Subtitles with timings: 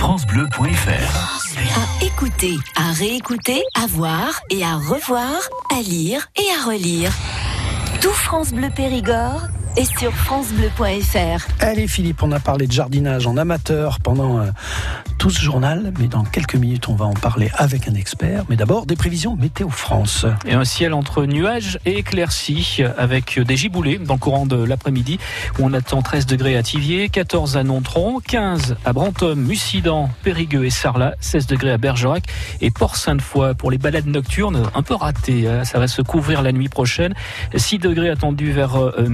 [0.00, 5.36] FranceBleu.fr À écouter, à réécouter, à voir et à revoir,
[5.70, 7.12] à lire et à relire.
[8.00, 9.42] Tout France Bleu Périgord
[9.76, 11.46] et sur francebleu.fr.
[11.60, 14.46] Allez Philippe, on a parlé de jardinage en amateur pendant euh,
[15.18, 18.44] tout ce journal, mais dans quelques minutes on va en parler avec un expert.
[18.48, 20.26] Mais d'abord des prévisions météo France.
[20.46, 25.18] Et un ciel entre nuages et éclaircies avec des giboulées dans le courant de l'après-midi
[25.58, 30.64] où on attend 13 degrés à Tivier, 14 à Nontron, 15 à Brantôme, Mussidan, Périgueux
[30.64, 32.24] et Sarlat, 16 degrés à Bergerac
[32.60, 35.46] et Port-Sainte-Foy pour les balades nocturnes un peu ratées.
[35.48, 35.64] hein.
[35.64, 37.14] Ça va se couvrir la nuit prochaine.
[37.54, 39.06] 6 degrés attendus vers euh,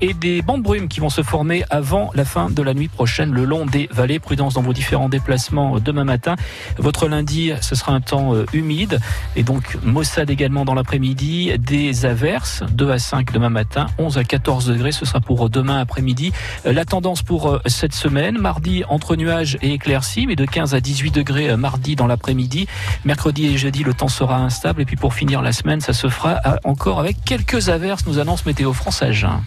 [0.00, 3.32] et des bandes brumes qui vont se former avant la fin de la nuit prochaine
[3.32, 4.18] le long des vallées.
[4.18, 6.36] Prudence dans vos différents déplacements euh, demain matin.
[6.78, 9.00] Votre lundi, ce sera un temps euh, humide
[9.36, 11.52] et donc maussade également dans l'après-midi.
[11.58, 14.92] Des averses 2 à 5 demain matin, 11 à 14 degrés.
[14.92, 16.32] Ce sera pour euh, demain après-midi.
[16.64, 21.10] La tendance pour cette semaine, mardi entre nuages et éclaircies, mais de 15 à 18
[21.10, 22.66] degrés mardi dans l'après-midi.
[23.04, 24.82] Mercredi et jeudi, le temps sera instable.
[24.82, 28.46] Et puis pour finir la semaine, ça se fera encore avec quelques averses, nous annonce
[28.46, 29.40] Météo France Agen.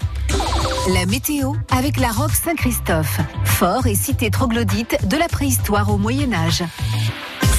[0.94, 6.32] La météo avec la roque Saint-Christophe, fort et cité troglodyte de la préhistoire au Moyen
[6.34, 6.64] Âge.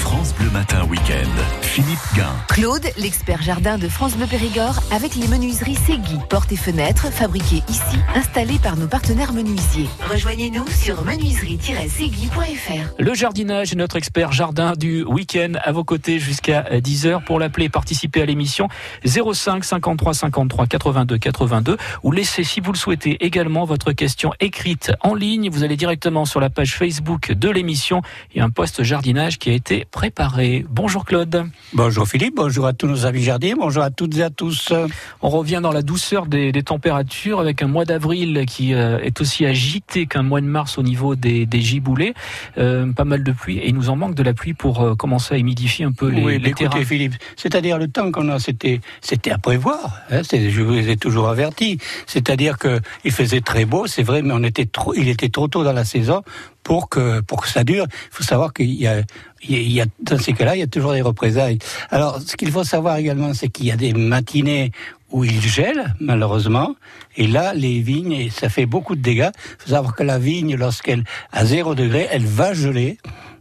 [0.06, 1.28] France Bleu Matin Week-end.
[1.62, 2.30] Philippe Guin.
[2.46, 7.64] Claude, l'expert jardin de France Bleu Périgord, avec les menuiseries Segui, portes et fenêtres fabriquées
[7.68, 9.88] ici, installées par nos partenaires menuisiers.
[10.08, 12.94] Rejoignez-nous sur menuiserie-segui.fr.
[13.00, 17.68] Le jardinage est notre expert jardin du week-end à vos côtés jusqu'à 10h pour l'appeler
[17.68, 18.68] participer à l'émission
[19.04, 24.92] 05 53 53 82 82 ou laissez si vous le souhaitez également votre question écrite
[25.00, 25.50] en ligne.
[25.50, 28.02] Vous allez directement sur la page Facebook de l'émission
[28.36, 30.66] et un post jardinage qui a été préparé.
[30.68, 31.46] Bonjour Claude.
[31.72, 34.74] Bonjour Philippe, bonjour à tous nos amis jardiniers, bonjour à toutes et à tous.
[35.22, 39.22] On revient dans la douceur des, des températures avec un mois d'avril qui euh, est
[39.22, 42.12] aussi agité qu'un mois de mars au niveau des, des giboulées.
[42.58, 44.94] Euh, pas mal de pluie et il nous en manque de la pluie pour euh,
[44.94, 46.84] commencer à humidifier un peu les, oui, les écoutez terrains.
[46.84, 50.02] Philippe, c'est-à-dire le temps qu'on a, c'était, c'était à prévoir.
[50.10, 51.78] Hein, je vous ai toujours averti.
[52.06, 55.48] C'est-à-dire que il faisait très beau, c'est vrai, mais on était trop, il était trop
[55.48, 56.22] tôt dans la saison
[56.66, 57.86] pour que pour que ça dure.
[57.90, 59.02] Il faut savoir qu'il y a,
[59.48, 61.58] il y a- dans ces cas-là, il y a toujours des représailles.
[61.90, 64.72] Alors, ce qu'il faut savoir également, c'est qu'il y a des matinées
[65.12, 66.74] où il gèle, malheureusement,
[67.16, 69.30] et là, les vignes, ça fait beaucoup de dégâts.
[69.32, 72.98] Il faut savoir que la vigne, lorsqu'elle à zéro degré, elle va geler.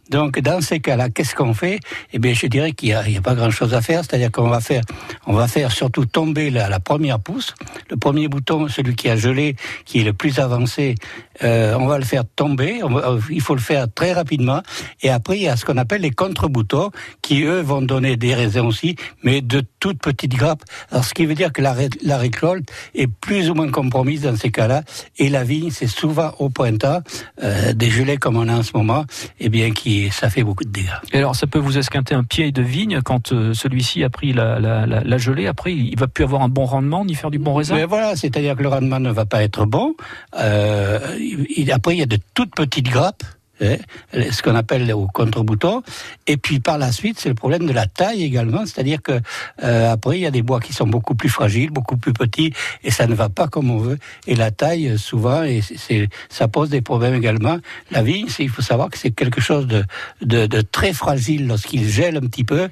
[0.09, 1.79] Donc, dans ces cas-là, qu'est-ce qu'on fait?
[2.13, 4.03] Eh bien, je dirais qu'il n'y a, pas grand-chose à faire.
[4.03, 4.83] C'est-à-dire qu'on va faire,
[5.25, 7.53] on va faire surtout tomber la, première pousse,
[7.89, 9.55] le premier bouton, celui qui a gelé,
[9.85, 10.95] qui est le plus avancé.
[11.43, 12.81] euh, on va le faire tomber.
[12.81, 14.61] Va- il faut le faire très rapidement.
[15.01, 18.35] Et après, il y a ce qu'on appelle les contre-boutons, qui eux vont donner des
[18.35, 20.63] raisins aussi, mais de toutes petites grappes.
[20.91, 24.51] Alors, ce qui veut dire que la récolte est plus ou moins compromise dans ces
[24.51, 24.83] cas-là.
[25.17, 27.01] Et la vigne, c'est souvent au printemps,
[27.43, 29.05] euh, des gelées comme on a en ce moment,
[29.39, 30.89] eh bien, qui ça fait beaucoup de dégâts.
[31.13, 34.33] Et alors, ça peut vous esquinter un pied de vigne quand euh, celui-ci a pris
[34.33, 35.47] la, la, la, la gelée.
[35.47, 37.75] Après, il va plus avoir un bon rendement ni faire du bon raisin.
[37.75, 39.95] Mais voilà, c'est-à-dire que le rendement ne va pas être bon.
[40.39, 43.23] Euh, il- après, il y a de toutes petites grappes.
[43.61, 43.75] Hein,
[44.13, 45.81] ce qu'on appelle au contre-bouton,
[46.27, 49.19] et puis par la suite, c'est le problème de la taille également, c'est-à-dire que
[49.63, 52.53] euh, après il y a des bois qui sont beaucoup plus fragiles, beaucoup plus petits,
[52.83, 53.97] et ça ne va pas comme on veut.
[54.27, 57.57] Et la taille, euh, souvent, et c'est- ça pose des problèmes également.
[57.91, 59.83] La vigne, il faut savoir que c'est quelque chose de,
[60.21, 62.69] de, de très fragile lorsqu'il gèle un petit peu.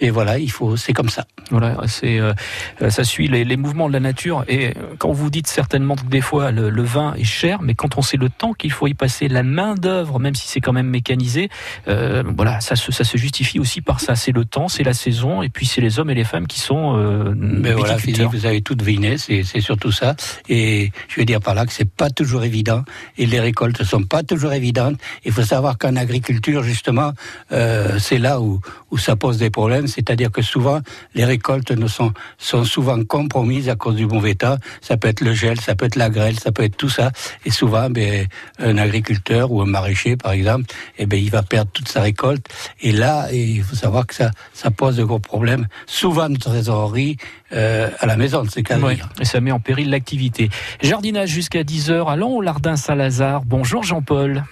[0.00, 1.26] Et voilà, il faut, c'est comme ça.
[1.50, 2.32] Voilà, c'est euh,
[2.82, 4.44] euh, ça suit les, les mouvements de la nature.
[4.48, 7.98] Et quand vous dites certainement que des fois le, le vin est cher, mais quand
[7.98, 10.72] on sait le temps qu'il faut y passer, la main d'œuvre, même si c'est quand
[10.72, 11.48] même mécanisé,
[11.88, 14.14] euh, voilà, ça se, ça se justifie aussi par ça.
[14.14, 16.60] C'est le temps, c'est la saison, et puis c'est les hommes et les femmes qui
[16.60, 20.14] sont euh, Mais voilà, Philippe, vous avez tout deviné, c'est c'est surtout ça.
[20.48, 22.84] Et je veux dire par là que c'est pas toujours évident,
[23.16, 24.96] et les récoltes sont pas toujours évidentes.
[25.24, 27.12] Il faut savoir qu'en agriculture, justement,
[27.50, 28.60] euh, c'est là où,
[28.90, 30.80] où ça pose des problèmes, c'est-à-dire que souvent,
[31.14, 34.56] les récoltes ne sont, sont souvent compromises à cause du mauvais temps.
[34.80, 37.10] Ça peut être le gel, ça peut être la grêle, ça peut être tout ça.
[37.44, 38.26] Et souvent, ben,
[38.58, 40.66] un agriculteur ou un maraîcher, par exemple,
[40.98, 42.46] eh ben, il va perdre toute sa récolte.
[42.80, 45.66] Et là, il faut savoir que ça, ça pose de gros problèmes.
[45.86, 47.16] Souvent de trésorerie
[47.52, 50.50] euh, à la maison, c'est cas Ouais, et ça met en péril l'activité.
[50.82, 53.42] Jardinage jusqu'à 10h, allons au Lardin Saint-Lazare.
[53.44, 54.44] Bonjour Jean-Paul.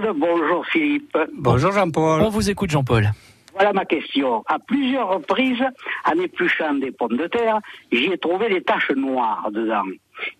[0.00, 1.18] Bonjour Claude, bonjour Philippe.
[1.34, 2.22] Bonjour Jean-Paul.
[2.22, 3.10] On vous écoute Jean-Paul.
[3.52, 4.42] Voilà ma question.
[4.46, 5.62] À plusieurs reprises,
[6.06, 7.58] en épluchant des pommes de terre,
[7.92, 9.84] j'y ai trouvé des taches noires dedans,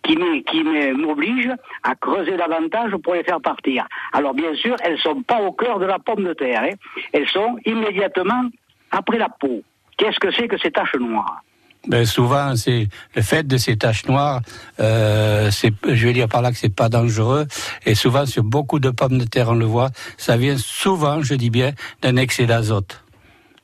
[0.03, 3.87] qui m'obligent à creuser davantage pour les faire partir.
[4.13, 6.77] Alors bien sûr, elles sont pas au cœur de la pomme de terre, hein.
[7.13, 8.45] elles sont immédiatement
[8.91, 9.61] après la peau.
[9.99, 11.43] Qu'est-ce que c'est que ces taches noires?
[11.89, 14.41] Ben, souvent, c'est le fait de ces taches noires.
[14.81, 17.47] Euh, c'est, je vais dire par là que c'est pas dangereux.
[17.87, 21.35] Et souvent, sur beaucoup de pommes de terre, on le voit, ça vient souvent, je
[21.35, 21.73] dis bien,
[22.03, 23.03] d'un excès d'azote.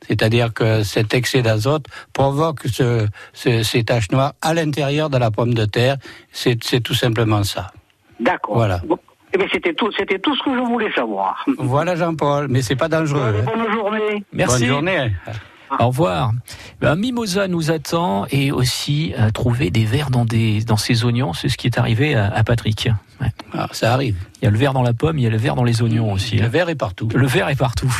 [0.06, 5.30] C'est-à-dire que cet excès d'azote provoque ce, ce, ces taches noires à l'intérieur de la
[5.30, 5.96] pomme de terre.
[6.32, 7.72] C'est, c'est tout simplement ça.
[8.20, 8.56] D'accord.
[8.56, 8.80] Voilà.
[8.86, 8.98] Bon.
[9.34, 11.44] Eh bien, c'était tout, c'était tout ce que je voulais savoir.
[11.58, 13.20] Voilà Jean-Paul, mais c'est pas dangereux.
[13.20, 13.44] Allez, hein.
[13.44, 14.24] bonne journée.
[14.32, 14.60] Merci.
[14.60, 15.12] Bonne journée.
[15.78, 16.32] Au revoir.
[16.80, 21.32] Ben, Mimosa nous attend et aussi euh, trouver des vers dans, des, dans ses oignons.
[21.32, 22.88] C'est ce qui est arrivé à, à Patrick.
[23.20, 23.28] Ouais.
[23.54, 24.16] Ah, ça arrive.
[24.42, 25.80] Il y a le verre dans la pomme, il y a le verre dans les
[25.80, 26.36] oignons aussi.
[26.36, 26.48] Le hein.
[26.48, 27.08] verre est partout.
[27.14, 27.90] Le verre est partout.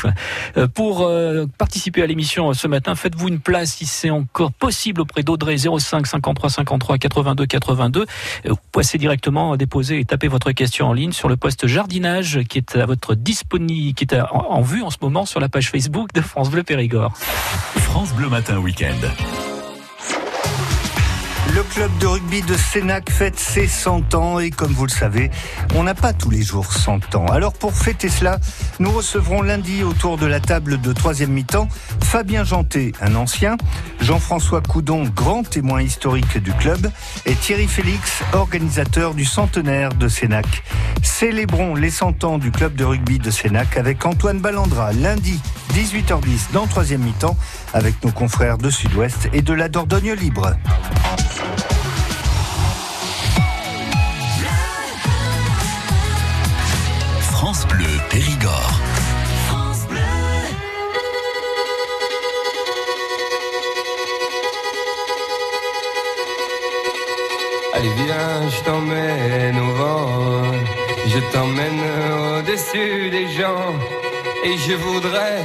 [0.59, 5.01] Euh, Pour euh, participer à l'émission ce matin, faites-vous une place si c'est encore possible
[5.01, 8.01] auprès d'Audrey 05 53 53 82 82.
[8.03, 8.05] Euh,
[8.51, 12.59] Vous passez directement déposer et taper votre question en ligne sur le poste jardinage qui
[12.59, 15.49] est à votre disponible, qui est à- en, en vue en ce moment sur la
[15.49, 17.17] page Facebook de France Bleu Périgord.
[17.17, 19.46] France Bleu Matin Week-end.
[21.55, 25.31] Le club de rugby de Sénac fête ses 100 ans et comme vous le savez,
[25.75, 27.27] on n'a pas tous les jours 100 ans.
[27.27, 28.39] Alors pour fêter cela,
[28.79, 31.69] nous recevrons lundi autour de la table de troisième mi-temps
[32.03, 33.57] Fabien Janté, un ancien,
[34.01, 36.91] Jean-François Coudon, grand témoin historique du club,
[37.25, 40.63] et Thierry Félix, organisateur du centenaire de Sénac.
[41.03, 45.41] Célébrons les 100 ans du club de rugby de Sénac avec Antoine Ballandra lundi
[45.75, 47.37] 18h10 dans troisième mi-temps
[47.77, 50.57] avec nos confrères de Sud-Ouest et de la Dordogne libre.
[57.21, 58.81] France Bleu Périgord.
[67.75, 70.43] Allez viens, je t'emmène au vent,
[71.09, 71.81] je t'emmène
[72.39, 73.75] au-dessus des gens,
[74.45, 75.45] et je voudrais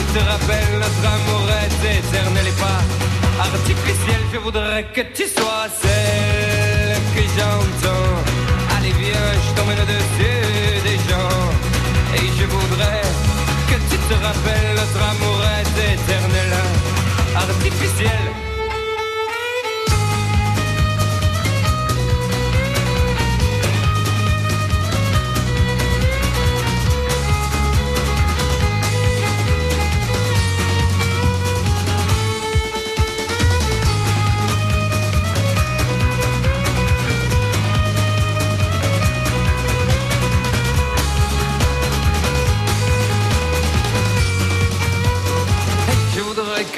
[0.00, 2.82] tu te rappelles notre amour est éternel et pas
[3.38, 4.20] artificiel.
[4.32, 8.14] Je voudrais que tu sois celle que j'entends.
[8.76, 11.40] Allez viens, je t'emmène au-dessus des gens.
[12.16, 13.02] Et je voudrais
[13.68, 16.52] que tu te rappelles notre amour est éternel,
[17.36, 18.49] artificiel.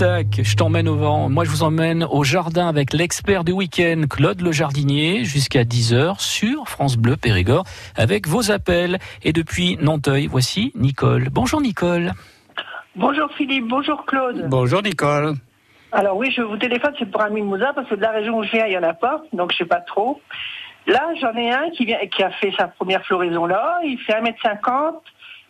[0.00, 1.28] Attaque, je t'emmène au vent.
[1.28, 6.20] Moi, je vous emmène au jardin avec l'expert du week-end, Claude le jardinier, jusqu'à 10h
[6.20, 7.64] sur France Bleu Périgord,
[7.96, 9.00] avec vos appels.
[9.24, 11.30] Et depuis Nanteuil, voici Nicole.
[11.32, 12.12] Bonjour Nicole.
[12.94, 14.46] Bonjour Philippe, bonjour Claude.
[14.48, 15.34] Bonjour Nicole.
[15.90, 18.44] Alors oui, je vous téléphone, c'est pour un mimosa, parce que de la région où
[18.44, 20.20] je viens, il n'y en a pas, donc je sais pas trop.
[20.86, 23.80] Là, j'en ai un qui, vient, qui a fait sa première floraison là.
[23.82, 24.92] Il fait 1m50.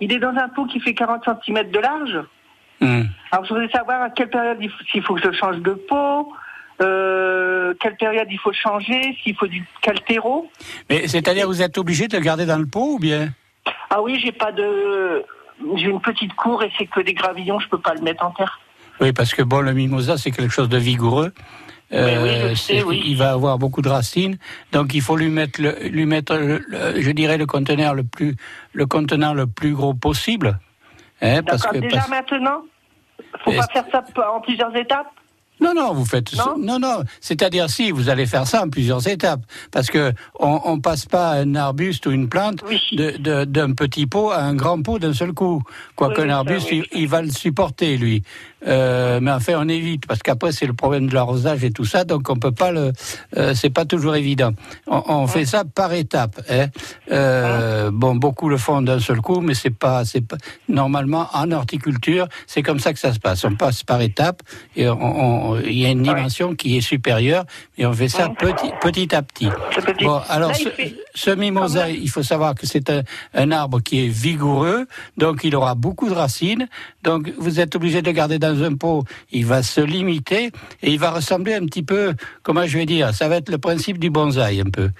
[0.00, 2.21] Il est dans un pot qui fait 40 cm de large.
[2.81, 3.02] Hmm.
[3.31, 5.73] Alors, je voudrais savoir à quelle période il faut, s'il faut que je change de
[5.73, 6.33] pot,
[6.81, 10.51] euh, quelle période il faut changer, s'il faut du caltéro.
[10.89, 13.31] Mais c'est-à-dire vous êtes obligé de le garder dans le pot ou bien?
[13.91, 15.25] Ah oui, j'ai pas de,
[15.77, 18.31] j'ai une petite cour et c'est que des gravillons, je peux pas le mettre en
[18.31, 18.61] terre.
[19.01, 21.33] Oui, parce que bon, le mimosa, c'est quelque chose de vigoureux.
[21.93, 23.03] Euh, oui, sais, oui.
[23.07, 24.37] Il va avoir beaucoup de racines,
[24.73, 28.05] donc il faut lui mettre, le, lui mettre, le- le- je dirais, le conteneur le
[28.05, 28.37] plus,
[28.75, 30.59] le contenant le plus gros possible.
[31.23, 32.63] Hein, parce que Déjà parce- maintenant,
[33.45, 35.09] faut pas faire ça en plusieurs étapes.
[35.61, 37.03] Non, non, vous faites Non non, non.
[37.21, 39.41] C'est-à-dire si vous allez faire ça en plusieurs étapes,
[39.73, 42.81] parce que on, on passe pas un arbuste ou une plante Oui.
[42.93, 45.61] de- de- d'un petit pot à un grand pot d'un seul coup.
[45.97, 46.85] Quoique Oui, un arbuste, oui.
[46.93, 48.23] il, il va le supporter lui.
[48.67, 52.05] Euh, mais enfin, on évite parce qu'après c'est le problème de l'arrosage et tout ça,
[52.05, 52.93] donc on peut pas le.
[53.37, 54.50] Euh, c'est pas toujours évident.
[54.88, 56.41] On, on fait ça par étapes.
[56.50, 56.67] Hein.
[57.12, 60.37] Euh, Bon, beaucoup le font d'un seul coup, mais c'est pas, c'est pas.
[60.69, 63.45] Normalement, en horticulture, c'est comme ça que ça se passe.
[63.45, 64.43] On passe par étapes
[64.77, 67.45] et on- on- il y a une dimension qui est supérieure,
[67.77, 69.49] et on fait ça petit, petit à petit.
[70.03, 73.03] Bon, alors Là, ce, fait- ce mimosa, il faut savoir que c'est un,
[73.35, 74.87] un arbre qui est vigoureux,
[75.17, 76.69] donc il aura beaucoup de racines.
[77.03, 79.05] Donc vous êtes obligé de le garder dans un pot.
[79.33, 80.50] Il va se limiter
[80.83, 83.59] et il va ressembler un petit peu, comment je vais dire, ça va être le
[83.59, 84.90] principe du bonsaï un peu.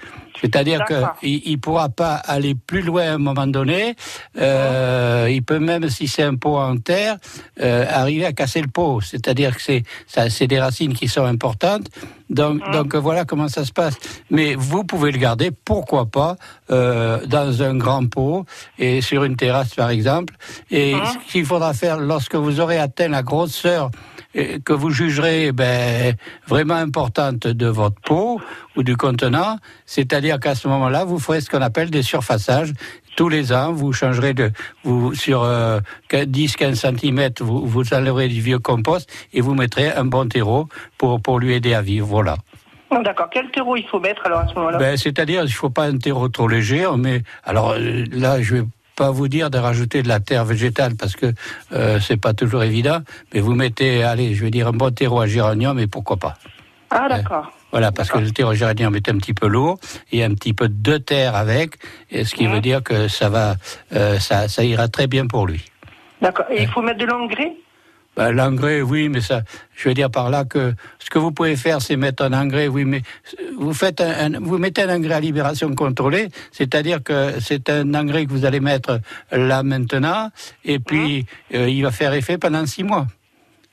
[0.41, 3.95] C'est-à-dire qu'il il pourra pas aller plus loin à un moment donné.
[4.39, 7.17] Euh, il peut même, si c'est un pot en terre,
[7.61, 9.01] euh, arriver à casser le pot.
[9.01, 11.89] C'est-à-dire que c'est ça, c'est des racines qui sont importantes.
[12.29, 13.95] Donc, donc euh, voilà comment ça se passe.
[14.29, 16.35] Mais vous pouvez le garder, pourquoi pas,
[16.71, 18.45] euh, dans un grand pot
[18.77, 20.35] et sur une terrasse par exemple.
[20.69, 23.89] Et ce qu'il faudra faire lorsque vous aurez atteint la grosseur
[24.33, 26.15] que vous jugerez ben,
[26.47, 28.39] vraiment importante de votre pot
[28.75, 32.73] ou du contenant, c'est-à-dire qu'à ce moment-là, vous ferez ce qu'on appelle des surfaçages.
[33.15, 34.51] Tous les ans, vous changerez de,
[34.83, 35.79] vous, sur euh,
[36.11, 40.67] 10-15 cm, vous, vous enlèverez du vieux compost et vous mettrez un bon terreau
[40.97, 42.07] pour, pour lui aider à vivre.
[42.07, 42.37] Voilà.
[42.91, 43.29] Oh, D'accord.
[43.31, 44.77] Quel terreau il faut mettre alors à ce moment-là?
[44.77, 46.87] Ben, c'est-à-dire, il ne faut pas un terreau trop léger.
[46.97, 48.63] Met, alors euh, là, je vais
[48.95, 51.33] pas vous dire de rajouter de la terre végétale parce que
[51.71, 52.99] euh, c'est pas toujours évident.
[53.33, 56.35] Mais vous mettez, allez, je vais dire un bon terreau à géranium et pourquoi pas.
[56.89, 57.51] Ah d'accord.
[57.71, 59.77] Voilà, parce que le terreau géranium est un petit peu lourd
[60.11, 61.75] et un petit peu de terre avec,
[62.09, 63.55] et ce qui veut dire que ça va,
[63.93, 65.63] euh, ça, ça ira très bien pour lui.
[66.21, 66.45] D'accord.
[66.49, 67.53] Et il faut mettre de l'engrais?
[68.17, 69.43] Ben, L'engrais, oui, mais ça,
[69.77, 72.67] je veux dire par là que ce que vous pouvez faire, c'est mettre un engrais,
[72.67, 73.01] oui, mais
[73.57, 77.93] vous faites un, un- vous mettez un engrais à libération contrôlée, c'est-à-dire que c'est un
[77.93, 78.99] engrais que vous allez mettre
[79.31, 80.31] là maintenant,
[80.65, 83.05] et puis euh, il va faire effet pendant six mois.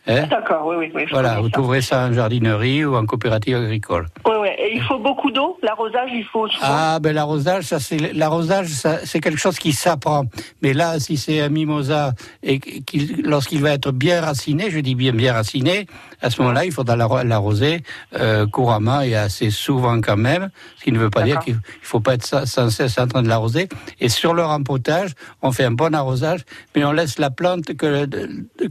[0.09, 1.03] Hein D'accord, oui, oui, oui.
[1.07, 1.53] je voilà, vous ça.
[1.53, 4.07] trouverez ça en jardinerie ou en coopérative agricole.
[4.25, 4.49] Oui, oui.
[4.59, 8.69] Et il faut beaucoup d'eau L'arrosage, il faut souvent Ah, ben l'arrosage, ça c'est l'arrosage,
[9.05, 10.25] c'est quelque chose qui s'apprend.
[10.63, 14.95] Mais là, si c'est un mimosa et qu'il, lorsqu'il va être bien raciné, je dis
[14.95, 15.87] bien bien raciné,
[16.23, 17.83] à ce moment-là, il faudra l'arro- l'arroser
[18.19, 21.61] euh, couramment et assez souvent quand même, ce qui ne veut pas dire qu'il il
[21.87, 23.69] faut pas être sa- sans cesse en train de l'arroser.
[24.01, 25.11] Et sur le rempotage,
[25.43, 26.41] on fait un bon arrosage,
[26.75, 28.07] mais on laisse la plante que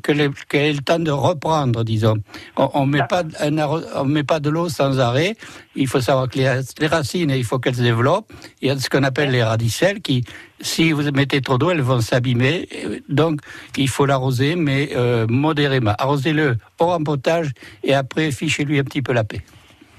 [0.01, 2.15] que les- qu'elle ait le temps de reprendre, disons.
[2.57, 5.35] On, on met pas un arro- on met pas de l'eau sans arrêt.
[5.75, 8.31] Il faut savoir que les, les racines, il faut qu'elles se développent.
[8.61, 10.23] Il y a ce qu'on appelle les radicelles qui,
[10.61, 12.67] si vous mettez trop d'eau, elles vont s'abîmer.
[13.09, 13.41] Donc,
[13.77, 15.93] il faut l'arroser, mais euh, modérément.
[15.97, 17.51] Arrosez-le au rempotage
[17.83, 19.41] et après, fichez-lui un petit peu la paix.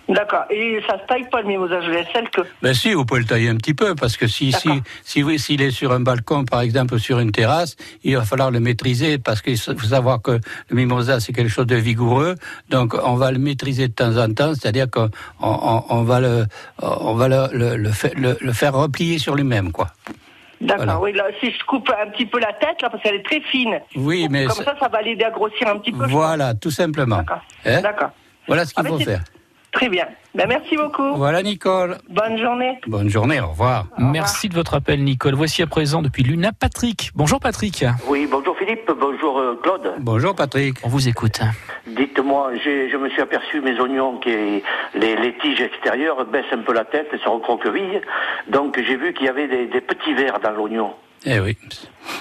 [0.08, 0.44] D'accord.
[0.50, 2.42] Et ça se taille pas le mimosa, je celle que.
[2.62, 4.68] Ben si, vous pouvez le tailler un petit peu, parce que si si
[5.02, 8.22] si vous- s'il est sur un balcon, par exemple, ou sur une terrasse, il va
[8.24, 12.36] falloir le maîtriser, parce qu'il faut savoir que le mimosa c'est quelque chose de vigoureux,
[12.70, 15.10] donc on va le maîtriser de temps en temps, c'est-à-dire qu'on
[15.40, 16.44] on, on va le
[16.80, 19.88] on va le, le, le fa- le- le faire replier sur lui-même, quoi.
[20.60, 21.00] D'accord, Voilà.
[21.00, 23.40] oui, là, si je coupe un petit peu la tête, là, parce qu'elle est très
[23.40, 23.78] fine.
[23.96, 26.06] Oui, mais Comme ça- ça, va l'aider à grossir un petit peu.
[26.06, 27.16] voilà, tout simplement.
[27.18, 27.42] D'accord.
[27.64, 28.10] D'accord.
[28.46, 29.20] Voilà ce qu'il Ah, mais faut faire.
[29.76, 30.06] Très bien.
[30.34, 31.14] Ben, merci beaucoup.
[31.16, 31.98] Voilà, Nicole.
[32.08, 32.78] Bonne journée.
[32.86, 33.84] Bonne journée, au revoir.
[33.98, 35.34] Merci de votre appel, Nicole.
[35.34, 37.10] Voici à présent depuis Luna Patrick.
[37.14, 37.84] Bonjour Patrick.
[38.08, 39.92] Oui, bonjour Philippe, bonjour euh, Claude.
[39.98, 40.76] Bonjour, Patrick.
[40.82, 41.40] On vous écoute.
[41.86, 46.62] Dites-moi, j'ai- je me suis aperçu mes oignons, qui, les, les tiges extérieures baissent un
[46.62, 48.00] peu la tête, se recroquevillent.
[48.48, 50.94] Donc j'ai vu qu'il y avait des, des petits vers dans l'oignon.
[51.28, 51.56] Eh oui.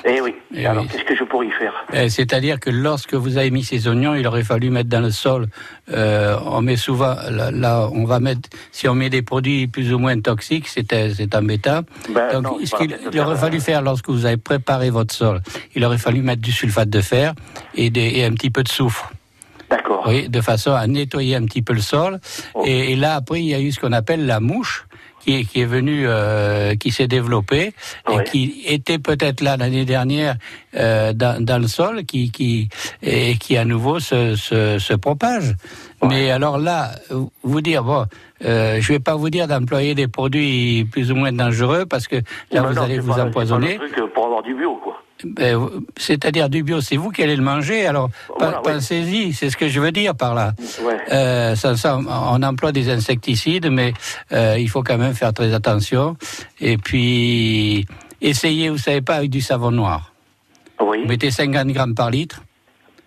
[0.03, 0.33] Eh oui.
[0.55, 0.89] Eh Alors oui.
[0.91, 4.15] qu'est-ce que je pourrais y faire Eh, C'est-à-dire que lorsque vous avez mis ces oignons,
[4.15, 5.47] il aurait fallu mettre dans le sol.
[5.93, 9.93] euh, on met souvent là, là, on va mettre si on met des produits plus
[9.93, 11.81] ou moins toxiques, c'est c'est embêtant.
[12.09, 15.41] Ben, Donc, non, ce qu'il il aurait fallu faire lorsque vous avez préparé votre sol,
[15.75, 17.33] il aurait fallu mettre du sulfate de fer
[17.75, 19.11] et, des, et un petit peu de soufre.
[19.69, 20.03] D'accord.
[20.07, 22.19] Oui, de façon à nettoyer un petit peu le sol.
[22.53, 22.63] Oh.
[22.67, 24.84] Et, et là, après, il y a eu ce qu'on appelle la mouche,
[25.25, 27.73] qui est, qui est venu, euh, qui s'est développé
[28.11, 30.35] et qui était peut-être là l'année dernière
[30.75, 32.69] euh, dans, dans, le sol, qui, qui
[33.01, 35.55] et qui à nouveau se, se, se propage.
[36.07, 36.91] Mais alors là,
[37.41, 38.05] vous dire bon,
[38.43, 42.17] euh, je vais pas vous dire d'employer des produits plus ou moins dangereux parce que
[42.51, 43.79] là vous allez vous empoisonner.
[44.13, 44.74] pour avoir du bio, quoi.
[45.23, 47.87] Ben, c'est-à-dire du bio, c'est vous qui allez le manger.
[47.87, 48.09] Alors
[48.63, 50.51] pensez-y, c'est ce que je veux dire par là.
[51.11, 53.93] Euh, ça, ça, on emploie des insecticides, mais
[54.33, 56.17] euh, il faut quand même faire très attention.
[56.59, 57.85] Et puis
[58.21, 60.13] essayez, vous savez pas, avec du savon noir.
[60.81, 61.01] Oui.
[61.03, 62.43] Vous mettez 50 grammes par litre.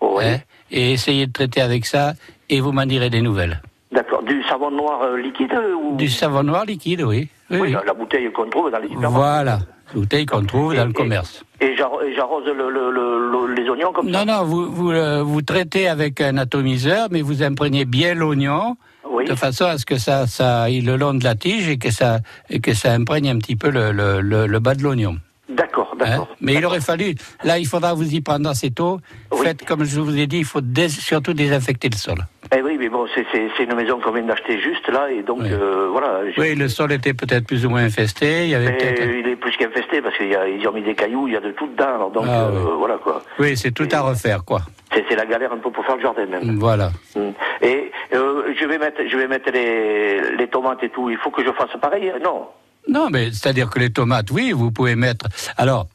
[0.01, 0.23] Oui.
[0.25, 0.37] Hein,
[0.71, 2.13] et essayez de traiter avec ça,
[2.49, 3.61] et vous m'en direz des nouvelles.
[3.91, 4.23] D'accord.
[4.23, 5.95] Du savon noir euh, liquide ou...
[5.95, 7.27] Du savon noir liquide, oui.
[7.49, 7.71] Oui, oui, oui.
[7.71, 9.17] La, la bouteille qu'on trouve dans les supermarchés.
[9.17, 9.59] Voilà,
[9.93, 11.43] bouteille qu'on trouve dans le commerce.
[11.61, 15.23] Et j'arrose le, le, le, les oignons comme non, ça Non, non, vous, vous, euh,
[15.23, 18.75] vous traitez avec un atomiseur, mais vous imprégnez bien l'oignon.
[19.09, 19.25] Oui.
[19.25, 21.91] De façon à ce que ça, ça aille le long de la tige et que
[21.91, 22.19] ça,
[22.49, 25.17] et que ça imprègne un petit peu le, le, le, le bas de l'oignon.
[25.49, 26.27] D'accord, d'accord.
[26.31, 28.99] Hein Mais il aurait fallu, là, il faudra vous y prendre assez tôt.
[29.41, 32.17] Faites, comme je vous ai dit, il faut dés- surtout désinfecter le sol.
[32.55, 33.25] Eh oui, mais bon, c'est-
[33.63, 36.21] une maison qu'on vient d'acheter juste là, et donc euh, voilà.
[36.37, 38.45] Oui, le sol était peut-être plus ou moins infesté.
[38.45, 39.03] Il y avait Mais peut-être.
[39.03, 41.67] il est plus qu'infesté parce qu'ils ont mis des cailloux, il y a de tout
[41.67, 42.71] dedans, alors donc Ah, euh, oui.
[42.79, 43.21] voilà quoi.
[43.37, 44.61] Oui, c'est tout à refaire, quoi.
[44.93, 46.57] C'est c'est la galère un peu pour faire le jardin même.
[46.57, 46.89] Voilà.
[47.15, 47.29] Mm.
[47.61, 51.09] Et euh, je vais mettre, je vais mettre les, les tomates et tout.
[51.11, 52.17] Il faut que je fasse pareil, hein?
[52.23, 52.47] Non
[52.87, 55.27] Non, mais c'est-à-dire que les tomates, oui, vous pouvez mettre.
[55.57, 55.85] Alors,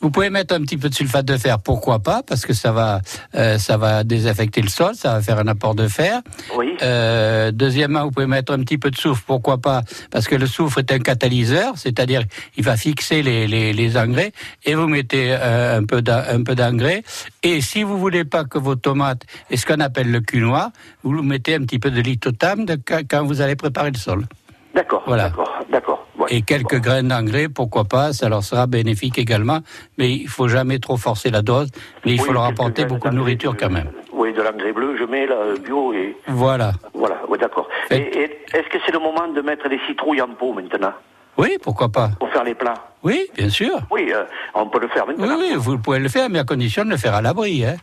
[0.00, 2.70] vous pouvez mettre un petit peu de sulfate de fer, pourquoi pas, parce que ça
[2.72, 3.00] va,
[3.34, 6.20] euh, ça va désaffecter le sol, ça va faire un apport de fer.
[6.56, 6.76] Oui.
[6.82, 10.46] Euh, deuxièmement, vous pouvez mettre un petit peu de soufre, pourquoi pas, parce que le
[10.46, 12.22] soufre est un catalyseur, c'est-à-dire
[12.56, 14.32] il va fixer les, les, les engrais,
[14.64, 17.02] et vous mettez euh, un peu d'en- un peu d'engrais.
[17.42, 20.70] Et si vous voulez pas que vos tomates aient ce qu'on appelle le cul noir,
[21.02, 24.26] vous mettez un petit peu de lithotam de- quand quand vous allez préparer le sol.
[24.74, 25.30] D'accord, Voilà.
[25.30, 26.05] d'accord, d'accord.
[26.30, 26.36] Ouais.
[26.38, 29.60] Et quelques graines d'engrais, pourquoi pas, ça leur sera bénéfique également.
[29.98, 31.68] Mais il faut jamais trop forcer la dose,
[32.04, 33.90] mais il Oui, faut leur apporter beaucoup de nourriture euh, quand même.
[34.12, 36.72] Oui, de l'engrais bleu, je mets là, bio et Voilà.
[36.94, 37.68] voilà, ouais, d'accord.
[37.90, 38.24] Et, et
[38.54, 40.92] est-ce que c'est le moment de mettre les citrouilles en pot maintenant?
[41.38, 42.10] Oui, pourquoi pas.
[42.18, 42.74] pour faire les plats?
[43.02, 43.78] Oui, bien sûr.
[43.90, 44.24] Oui, euh,
[44.54, 45.36] on peut le faire Oui, maintenant.
[45.38, 47.64] oui, vous pouvez le faire, mais à condition de le faire à l'abri.
[47.64, 47.76] Hein.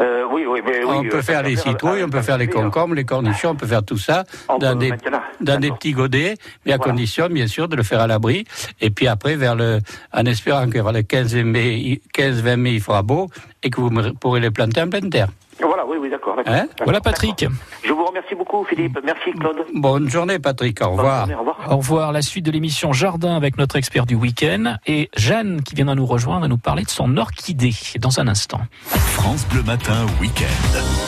[0.00, 0.94] Euh, oui, oui, mais oui.
[0.96, 3.66] on peut euh, faire les citrouilles, on peut faire les concombres, les cornichons, on peut
[3.66, 5.20] faire tout ça On dans peut des, maintenant.
[5.40, 8.44] dans des petits godets, mais à condition, bien sûr, de le faire à l'abri.
[8.80, 9.80] Et puis après, vers le,
[10.12, 13.28] en espérant que vers le 15 mai, il- 15-20 mai, il fera beau
[13.62, 15.28] et que vous pourrez les planter en pleine terre.
[15.60, 16.36] Voilà, oui, oui, d'accord.
[16.46, 17.46] Hein Voilà Patrick.
[17.82, 18.98] Je vous remercie beaucoup, Philippe.
[19.04, 19.64] Merci, Claude.
[19.74, 20.80] Bonne journée, Patrick.
[20.82, 21.20] Au revoir.
[21.20, 21.72] journée, au revoir.
[21.72, 22.12] Au revoir.
[22.12, 26.06] La suite de l'émission Jardin avec notre expert du week-end et Jeanne qui viendra nous
[26.06, 28.60] rejoindre et nous parler de son orchidée dans un instant.
[28.84, 31.07] France Bleu Matin Week-end.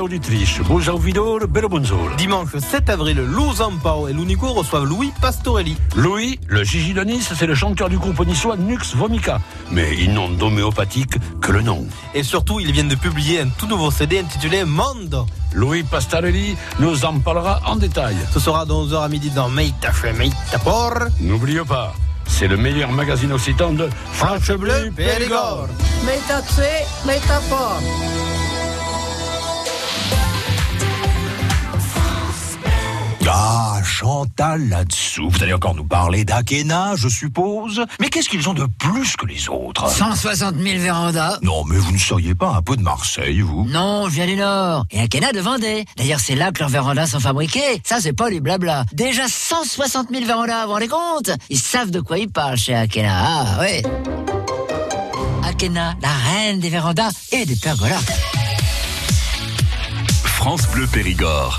[0.00, 0.60] Auditrice,
[1.48, 2.10] bello bonjour.
[2.16, 5.76] Dimanche 7 avril, Lou Zampao et l'Unico reçoivent Louis Pastorelli.
[5.96, 9.40] Louis, le Gigi de Nice, c'est le chanteur du groupe niçois Nux Vomica.
[9.72, 11.84] Mais ils n'ont d'homéopathique que le nom.
[12.14, 15.26] Et surtout, ils viennent de publier un tout nouveau CD intitulé Mondo.
[15.54, 18.16] Louis Pastarelli nous en parlera en détail.
[18.32, 21.08] Ce sera de 11h à midi dans Meita Fe Meita Por.
[21.20, 21.94] N'oubliez pas,
[22.26, 25.66] c'est le meilleur magazine occitan de France Bleu Périgord.
[26.04, 26.86] Meita tse,
[33.30, 35.28] Ah, Chantal là-dessous.
[35.28, 37.84] Vous allez encore nous parler d'Akena, je suppose.
[38.00, 39.90] Mais qu'est-ce qu'ils ont de plus que les autres?
[39.90, 41.38] 160 000 vérandas.
[41.42, 43.66] Non, mais vous ne seriez pas un peu de Marseille, vous?
[43.68, 44.86] Non, je viens du Nord.
[44.90, 45.84] Et Akena de Vendée.
[45.96, 47.82] D'ailleurs, c'est là que leurs vérandas sont fabriqués.
[47.84, 48.84] Ça, c'est pas du blabla.
[48.92, 51.30] Déjà 160 000 vérandas, vous vous rendez compte?
[51.50, 53.12] Ils savent de quoi ils parlent chez Akena.
[53.12, 53.82] Ah, ouais.
[55.44, 58.00] Akena, la reine des vérandas et des pergolas.
[60.24, 61.58] France Bleu Périgord.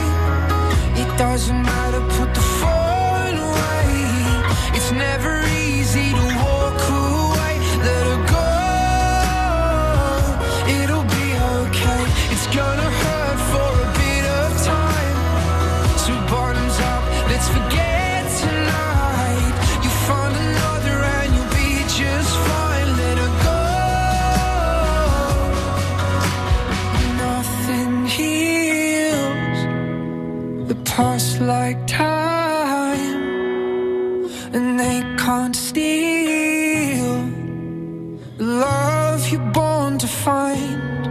[1.17, 4.75] Doesn't matter, put the phone away.
[4.75, 6.30] It's never easy to
[35.31, 37.13] can't steal
[38.37, 41.03] the love you're born to find.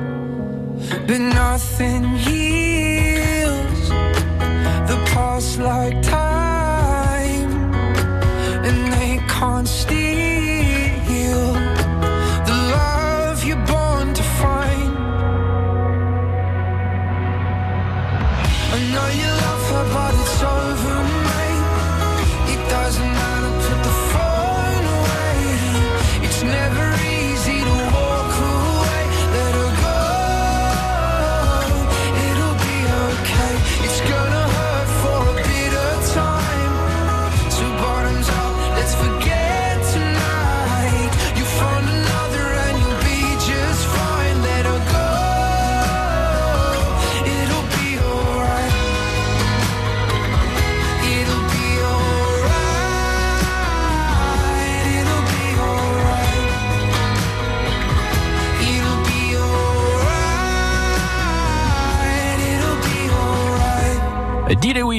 [1.06, 2.39] But nothing heals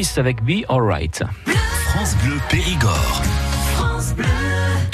[0.02, 1.24] Lewis avec Be Alright.
[1.90, 3.22] France Bleu Périgord.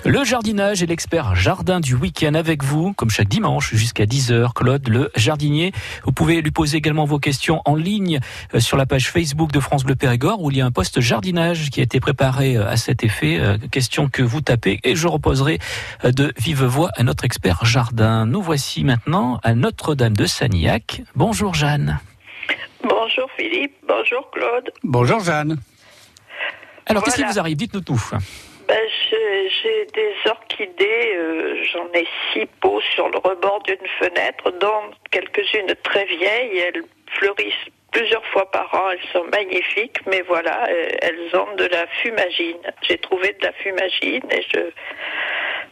[0.04, 4.52] Le jardinage et l'expert jardin du week-end avec vous, comme chaque dimanche jusqu'à 10h.
[4.54, 5.72] Claude, le jardinier.
[6.04, 8.20] Vous pouvez lui poser également vos questions en ligne
[8.54, 11.00] euh, sur la page Facebook de France Bleu Périgord où il y a un poste
[11.00, 13.38] jardinage qui a été préparé euh, à cet effet.
[13.40, 15.60] Euh, Question que vous tapez et je reposerai
[16.04, 18.26] de vive voix à notre expert jardin.
[18.26, 21.04] Nous voici maintenant à Notre-Dame de Sanilhac.
[21.16, 22.00] Bonjour Jeanne.
[22.84, 24.72] Bonjour Philippe, bonjour Claude.
[24.84, 25.58] Bonjour Jeanne.
[26.86, 27.58] Alors qu'est-ce qui vous arrive?
[27.58, 28.02] Dites-nous tout.
[28.68, 28.78] Ben,
[29.10, 34.92] j'ai j'ai des orchidées, euh, j'en ai six pots sur le rebord d'une fenêtre, dont
[35.10, 36.58] quelques-unes très vieilles.
[36.58, 36.84] Elles
[37.18, 41.88] fleurissent plusieurs fois par an, elles sont magnifiques, mais voilà, euh, elles ont de la
[42.02, 42.58] fumagine.
[42.82, 44.60] J'ai trouvé de la fumagine et je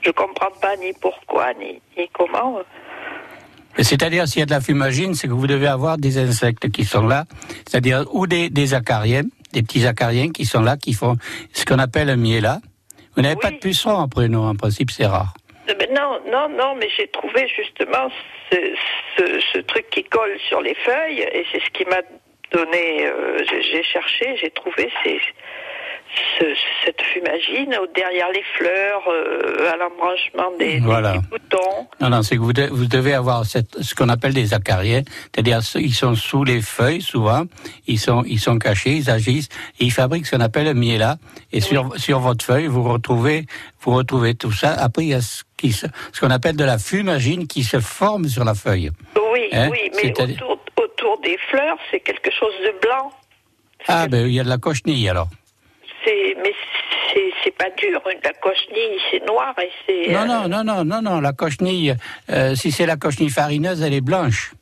[0.02, 2.62] je comprends pas ni pourquoi ni, ni comment.
[3.78, 6.86] C'est-à-dire, s'il y a de la fumagine, c'est que vous devez avoir des insectes qui
[6.86, 7.26] sont là,
[7.68, 11.16] c'est-à-dire ou des, des acariens, des petits acariens qui sont là, qui font
[11.54, 12.60] ce qu'on appelle un miela.
[13.16, 15.34] Vous n'avez pas de pucerons après, non, en principe, c'est rare.
[15.70, 18.10] Euh, ben non, non, non, mais j'ai trouvé justement
[18.52, 18.58] ce,
[19.18, 22.02] ce, ce truc qui colle sur les feuilles et c'est ce qui m'a
[22.52, 23.08] donné.
[23.08, 25.20] euh, j'ai cherché, j'ai trouvé ces,
[26.40, 26.46] ce-
[26.86, 31.16] cette fumagine derrière les fleurs, euh, à l'embranchement des, des Voilà.
[31.30, 31.88] boutons.
[32.00, 35.02] Non, non, c'est que vous, de- vous devez avoir cette, ce qu'on appelle des acariens,
[35.34, 37.44] c'est-à-dire ils sont sous les feuilles souvent,
[37.88, 41.18] ils sont, ils sont cachés, ils agissent, et ils fabriquent ce qu'on appelle un miela.
[41.52, 43.46] Et sur, sur votre feuille, vous retrouvez,
[43.82, 44.74] vous retrouvez tout ça.
[44.74, 47.80] Après, il y a ce qui se- ce qu'on appelle de la fumagine qui se
[47.80, 48.92] forme sur la feuille.
[49.34, 53.12] Oui, Hein, oui, mais autour, autour des fleurs, c'est quelque chose de blanc.
[53.88, 55.28] Ah, ben, il y a de la cochenille alors.
[56.06, 56.54] C'est, mais
[57.44, 58.02] c'est, pas dur.
[58.24, 60.14] La cochenille, c'est noir et c'est.
[60.14, 61.96] Non, euh, non, non, non, non, non, la cochenille,
[62.30, 64.54] euh, si c'est la cochenille farineuse, elle est blanche.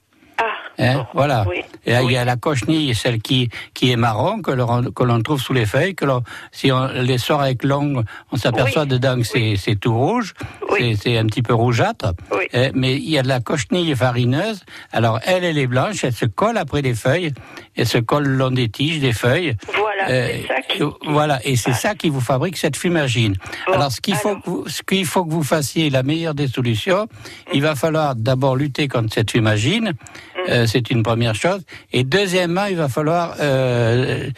[0.80, 1.46] Hein, voilà.
[1.86, 5.22] Et il y a la cochenille, celle qui, qui est marron, que l'on, que l'on
[5.22, 6.06] trouve sous les feuilles, que
[6.52, 10.34] si on les sort avec l'ongle, on s'aperçoit dedans que c'est, c'est tout rouge,
[10.78, 12.14] c'est, c'est un petit peu rougeâtre.
[12.56, 16.14] Euh, mais il y a de la cochenille farineuse, alors elle, elle est blanche, elle
[16.14, 17.34] se colle après les feuilles,
[17.76, 19.56] elle se colle le long des tiges, des feuilles.
[19.78, 20.80] Voilà, Euh, c'est ça qui.
[21.08, 23.36] Voilà, et c'est ça qui vous fabrique cette fumagine.
[23.72, 26.48] alors, ce qu'il faut, que vous, ce qu'il faut que vous fassiez, la meilleure des
[26.48, 27.08] solutions,
[27.54, 29.90] il va falloir d'abord lutter contre cette fumagine.
[29.94, 30.50] Mm.
[30.50, 31.62] euh, c'est une première chose.
[31.94, 34.30] Et deuxièmement, il va falloir euh,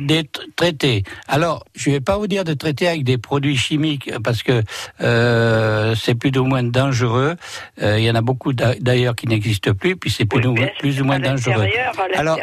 [0.00, 1.02] dét- traiter.
[1.26, 4.62] Alors, je vais pas vous dire de traiter avec des produits chimiques parce que
[5.00, 7.34] euh, c'est plus ou moins dangereux.
[7.82, 10.54] Euh, il y en a beaucoup d'a- d'ailleurs qui n'existent plus, puis c'est plus, ou-
[10.78, 11.66] plus ou moins dangereux.
[12.14, 12.38] Alors,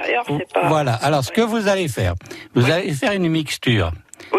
[0.54, 0.94] pas- voilà.
[0.96, 2.16] Alors, ce que vous allez faire,
[2.54, 3.92] vous allez faire une mixture.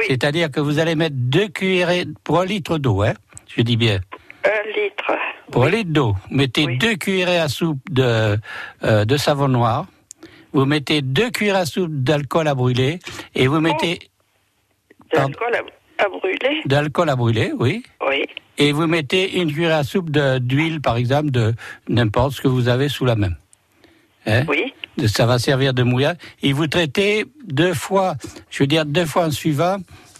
[0.08, 3.14] C'est-à-dire que vous allez mettre deux cuillerées pour un litre d'eau, hein.
[3.54, 4.00] Je dis bien.
[4.44, 5.12] Un litre.
[5.50, 8.36] Pour un litre d'eau, mettez deux cuillerées à soupe de,
[8.84, 9.86] euh, de savon noir.
[10.52, 12.98] Vous mettez deux cuillères à soupe d'alcool à brûler
[13.34, 13.98] et vous mettez
[15.12, 16.62] De l'alcool à, à brûler.
[16.64, 17.82] d'alcool à brûler, oui.
[18.08, 18.24] Oui.
[18.58, 21.54] Et vous mettez une cuillère à soupe d'huile, par exemple, de
[21.88, 23.32] n'importe ce que vous avez sous la main.
[24.26, 24.72] Hein Oui.
[25.06, 26.16] Ça va servir de mouillage.
[26.42, 28.16] Et vous traitez deux fois,
[28.50, 29.76] je veux dire deux fois en suivant,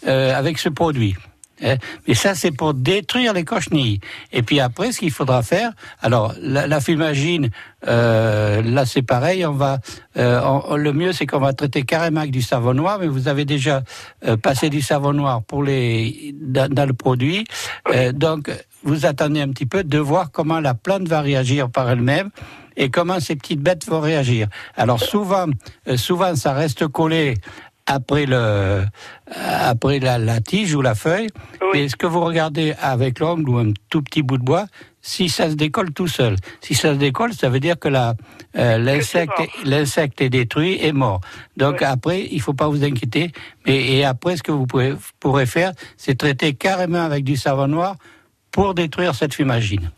[0.07, 1.15] euh, avec ce produit.
[1.63, 1.77] Hein?
[2.07, 4.01] Mais ça, c'est pour détruire les cochenilles.
[4.33, 7.51] Et puis après, ce qu'il faudra faire, alors la, fumagine,
[7.87, 9.45] euh, là c'est pareil.
[9.47, 9.79] On va,
[10.17, 12.99] euh, le mieux c'est qu'on va traiter carrément avec du savon noir.
[13.01, 13.83] Mais vous avez déjà
[14.27, 17.45] euh, passé du savon noir pour les dans, dans le produit.
[17.89, 18.51] Euh, donc
[18.83, 22.31] vous attendez un petit peu de voir comment la plante va réagir par elle-même
[22.77, 24.49] et comment ces petites bêtes vont réagir.
[24.77, 25.47] Alors souvent,
[25.89, 27.35] euh, souvent ça reste collé
[27.87, 28.85] après le
[29.35, 31.29] après la, la tige ou la feuille.
[31.75, 34.67] Et ce que vous regardez avec l'ongle ou un tout petit bout de bois,
[35.01, 36.37] si ça se décolle tout seul?
[36.61, 41.21] Si ça se décolle, ça veut dire que euh, l'insecte l'insecte est détruit et mort.
[41.57, 43.31] Donc après, il faut pas vous inquiéter.
[43.67, 47.69] Mais et après, ce que vous pouvez, pourrez faire, c'est traiter carrément avec du savon
[47.69, 47.97] noir
[48.51, 49.91] pour détruire cette fumagine.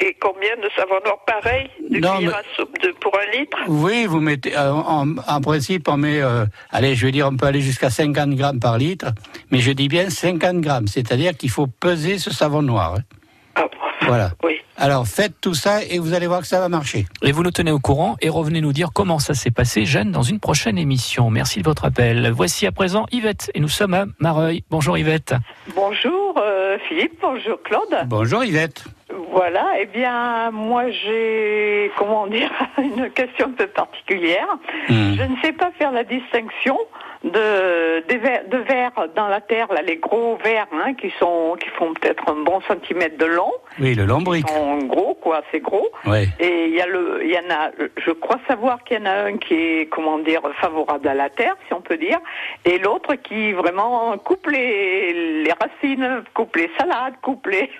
[0.00, 3.38] Et combien de savon noir pareil de Non, cuillère mais- à soupe de, pour un
[3.38, 3.56] litre?
[3.66, 7.36] Oui, vous mettez, euh, en, en principe, on met, euh, allez, je veux dire, on
[7.36, 9.06] peut aller jusqu'à 50 grammes par litre,
[9.50, 12.94] mais je dis bien 50 grammes, c'est-à-dire qu'il faut peser ce savon noir.
[12.98, 13.64] hein.
[14.02, 14.30] Voilà.
[14.76, 17.04] Alors faites tout ça et vous allez voir que ça va marcher.
[17.22, 20.12] Et vous nous tenez au courant et revenez nous dire comment ça s'est passé, Jeanne,
[20.12, 21.28] dans une prochaine émission.
[21.30, 22.30] Merci de votre appel.
[22.30, 24.62] Voici à présent Yvette et nous sommes à Mareuil.
[24.70, 25.34] Bonjour Yvette.
[25.74, 28.06] Bonjour euh, Philippe, bonjour Claude.
[28.06, 28.84] Bonjour Yvette.
[29.32, 34.48] Voilà, eh bien moi j'ai comment dire une question un peu particulière.
[34.88, 35.14] Hmm.
[35.14, 36.78] Je ne sais pas faire la distinction
[37.24, 41.68] de des de vers dans la terre, là, les gros vers hein, qui sont qui
[41.70, 43.52] font peut-être un bon centimètre de long.
[43.80, 44.44] Oui, le lombric.
[44.48, 45.88] Ils sont gros quoi, c'est gros.
[46.04, 46.28] Ouais.
[46.38, 49.06] Et il y a le, il y en a, je crois savoir qu'il y en
[49.06, 52.18] a un qui est, comment dire, favorable à la terre, si on peut dire,
[52.64, 57.70] et l'autre qui vraiment coupe les, les racines, coupe les salades, coupe les.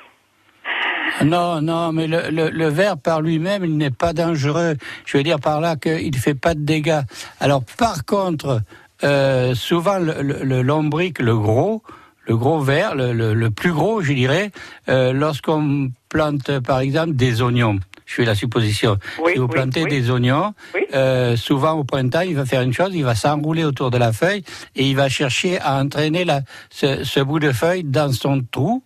[1.25, 4.77] Non, non, mais le, le, le verre par lui-même, il n'est pas dangereux.
[5.05, 7.01] Je veux dire par là qu'il ne fait pas de dégâts.
[7.41, 8.63] Alors, par contre,
[9.03, 11.83] euh, souvent le, le, le lombric, le gros,
[12.27, 14.53] le gros verre, le, plus gros, je dirais,
[14.89, 17.81] euh, lorsqu'on plante, par exemple, des oignons.
[18.07, 18.97] Je fais la supposition.
[19.23, 19.91] Oui, si vous plantez oui.
[19.91, 20.55] des oignons,
[20.95, 24.13] euh, souvent au printemps, il va faire une chose, il va s'enrouler autour de la
[24.13, 24.45] feuille
[24.77, 28.83] et il va chercher à entraîner la, ce, ce bout de feuille dans son trou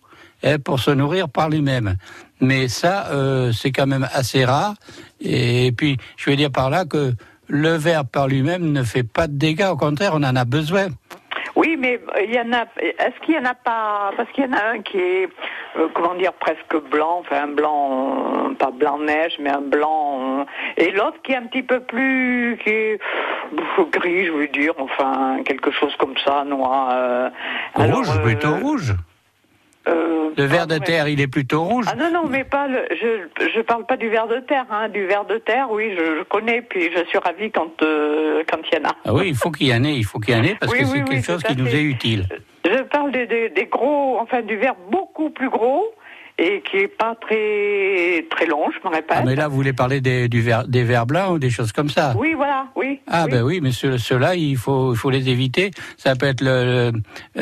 [0.63, 1.95] pour se nourrir par lui-même.
[2.41, 4.73] Mais ça, euh, c'est quand même assez rare.
[5.21, 7.13] Et puis, je veux dire par là que
[7.47, 9.69] le verre par lui-même ne fait pas de dégâts.
[9.71, 10.87] Au contraire, on en a besoin.
[11.55, 12.65] Oui, mais il y en a.
[12.79, 15.29] Est-ce qu'il y en a pas Parce qu'il y en a un qui est,
[15.77, 20.39] euh, comment dire, presque blanc, enfin un blanc, euh, pas blanc neige, mais un blanc,
[20.39, 20.43] euh,
[20.77, 22.99] et l'autre qui est un petit peu plus, qui est
[23.91, 26.89] gris, je veux dire, enfin quelque chose comme ça, noir.
[26.91, 27.29] euh.
[27.75, 28.93] Alors, rouge, euh, plutôt rouge.
[29.87, 31.85] Euh, Le ver de terre, il est plutôt rouge.
[31.89, 34.89] Ah non, non, mais pas le, je, je parle pas du ver de terre, hein,
[34.89, 38.59] du ver de terre, oui, je, je connais, puis je suis ravie quand, euh, quand
[38.71, 38.93] il y en a.
[39.05, 40.71] Ah oui, il faut qu'il y en ait, il faut qu'il y en ait parce
[40.71, 42.27] Oui, que oui, c'est oui, quelque chose qui nous est utile.
[42.65, 45.85] Je parle des, des, des gros, enfin du verre beaucoup plus gros
[46.39, 49.17] et qui est pas très très long, je me répète.
[49.19, 51.71] Ah, mais là, vous voulez parler des, du ver, des vers blancs ou des choses
[51.71, 52.13] comme ça?
[52.17, 52.99] Oui, voilà, oui.
[53.07, 53.31] Ah oui.
[53.31, 55.71] ben oui, mais ceux- ceux-là, il faut, il faut les éviter.
[55.97, 56.91] Ça peut être le,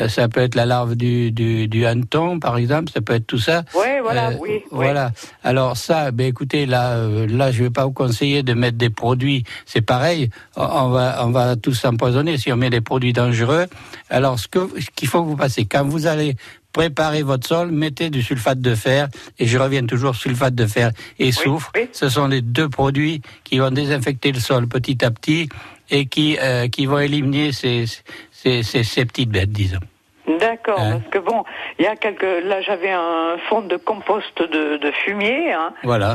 [0.08, 2.90] ça peut être la larve du, du, du hanneton, par exemple.
[2.92, 3.62] Ça peut être tout ça.
[3.72, 4.62] Voilà, Euh, oui, oui.
[4.70, 5.10] Voilà.
[5.42, 8.90] Alors ça, ben écoutez, là, euh, là, je vais pas vous conseiller de mettre des
[8.90, 9.44] produits.
[9.64, 10.28] C'est pareil.
[10.56, 13.66] On on va, on va tous s'empoisonner si on met des produits dangereux.
[14.10, 16.34] Alors ce que, ce qu'il faut que vous passez quand vous allez
[16.72, 19.08] préparer votre sol, mettez du sulfate de fer,
[19.38, 21.72] et je reviens toujours sulfate de fer et soufre.
[21.92, 25.48] Ce sont les deux produits qui vont désinfecter le sol petit à petit
[25.90, 27.84] et qui, euh, qui vont éliminer ces,
[28.30, 29.80] ces, ces, ces petites bêtes, disons.
[30.42, 31.44] D'accord, Hein parce que bon,
[31.78, 32.22] il y a quelques.
[32.22, 35.52] Là, j'avais un fond de compost de, de fumier.
[35.52, 35.72] Hein.
[35.84, 36.14] Voilà.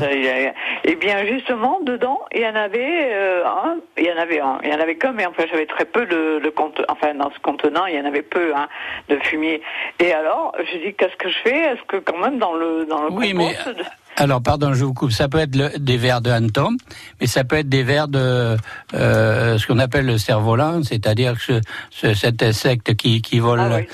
[0.84, 3.78] Et, bien, justement, dedans, il y en avait euh, un.
[3.98, 4.60] Il y en avait un.
[4.64, 6.82] Il y en avait qu'un, mais enfin, j'avais très peu de, de compte.
[6.90, 8.68] Enfin, dans ce contenant, il y en avait peu hein,
[9.08, 9.62] de fumier.
[10.00, 11.58] Et alors, je dis, qu'est-ce que je fais?
[11.58, 13.76] Est-ce que quand même dans le dans le Oui, compost,
[14.20, 15.12] Alors, pardon, je vous coupe.
[15.12, 16.76] Ça peut être le- des vers de hanneton,
[17.22, 18.58] mais ça peut être des vers de
[18.96, 23.60] euh, ce qu'on appelle le cerf-volant, c'est-à-dire ce- ce- cet insecte qui, qui vole.
[23.60, 23.88] Ah oui,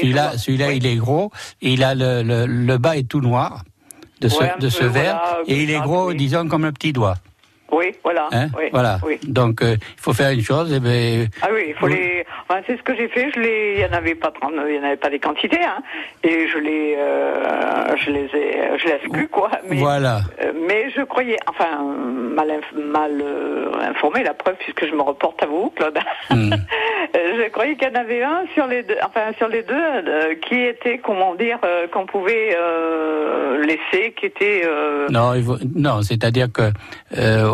[0.00, 1.30] celui-là, celui-là, il est gros.
[1.60, 3.62] Et il a le, le, le bas est tout noir
[4.22, 7.16] de ce, Ouais, de ce voilà, et il est gros, disons comme le petit doigt.
[7.72, 8.28] Oui, voilà.
[8.32, 8.98] Hein oui, voilà.
[9.06, 9.18] oui.
[9.26, 10.72] Donc, euh, il faut faire une chose.
[10.74, 11.94] Eh ben, Ah oui, il faut Oui.
[11.94, 12.26] les.
[12.48, 13.30] Enfin, c'est ce que j'ai fait.
[13.34, 13.74] Je les.
[13.76, 15.82] Il y en avait pas 30, il y en avait pas des quantités, hein.
[16.24, 19.50] Et je les, euh, je les ai, je les exclus quoi.
[19.68, 20.20] Mais, Voilà.
[20.42, 21.82] euh, mais je croyais, enfin,
[22.34, 25.98] mal, inf- mal euh, informé, la preuve puisque je me reporte à vous, Claude.
[26.30, 26.50] Hmm.
[27.14, 30.60] Je croyais qu'il y en avait un sur les deux, enfin sur les deux, qui
[30.60, 31.58] était, comment dire,
[31.92, 32.56] qu'on pouvait
[33.62, 34.62] laisser, qui était.
[35.10, 36.70] Non, il faut- non, c'est-à-dire que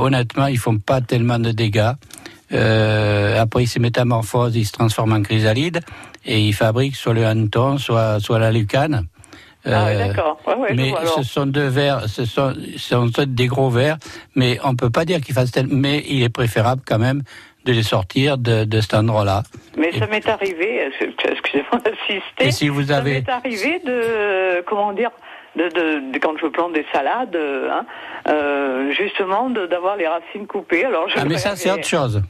[0.07, 1.92] honnêtement, ils font pas tellement de dégâts.
[2.53, 5.81] Euh, après, ils se métamorphosent, ils se transforment en chrysalide
[6.25, 9.07] et ils fabriquent soit le hanneton, soit soit la lucane.
[9.69, 10.38] Ah oui, Euh, d'accord.
[10.47, 13.97] Ouais, mais ce sont deux vers, ce sont, ce sont des gros vers,
[14.37, 17.23] mais on peut pas dire qu'ils fassent tel, mais il est préférable quand même
[17.64, 19.42] de les sortir de, de cet endroit-là.
[19.77, 22.47] Mais ça m'est arrivé, euh, excusez-moi d'insister.
[22.47, 25.11] Et si vous Ça avez- m'est arrivé de, comment dire,
[25.57, 27.87] de, de, de- quand je plante des salades, euh, hein,
[28.29, 30.85] euh, justement, d'avoir les racines coupées.
[30.85, 32.23] Alors, je Ah, mais ça, c'est autre chose.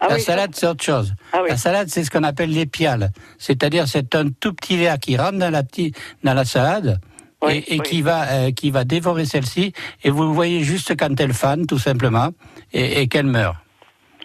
[0.00, 1.12] Ah la oui, salade, c'est autre chose.
[1.32, 1.48] Ah oui.
[1.50, 3.10] La salade, c'est ce qu'on appelle l'épiale.
[3.38, 7.00] C'est-à-dire, c'est un tout petit verre qui rentre dans la, petite, dans la salade.
[7.48, 11.20] et, et qui va euh, qui va dévorer celle-ci et vous le voyez juste quand
[11.20, 12.30] elle fane tout simplement
[12.72, 13.54] et, et qu'elle meurt.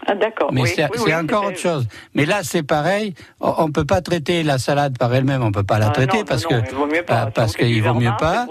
[0.05, 0.51] Ah, d'accord.
[0.51, 1.87] Mais oui, c'est oui, c'est oui, encore autre chose.
[2.13, 3.13] Mais là, c'est pareil.
[3.39, 5.41] On, on peut pas traiter la salade par elle-même.
[5.43, 7.23] On peut pas la Ah, traiter non, parce non, que il vaut mieux pas.
[7.27, 8.45] ah, parce qu'il vaut mieux pas.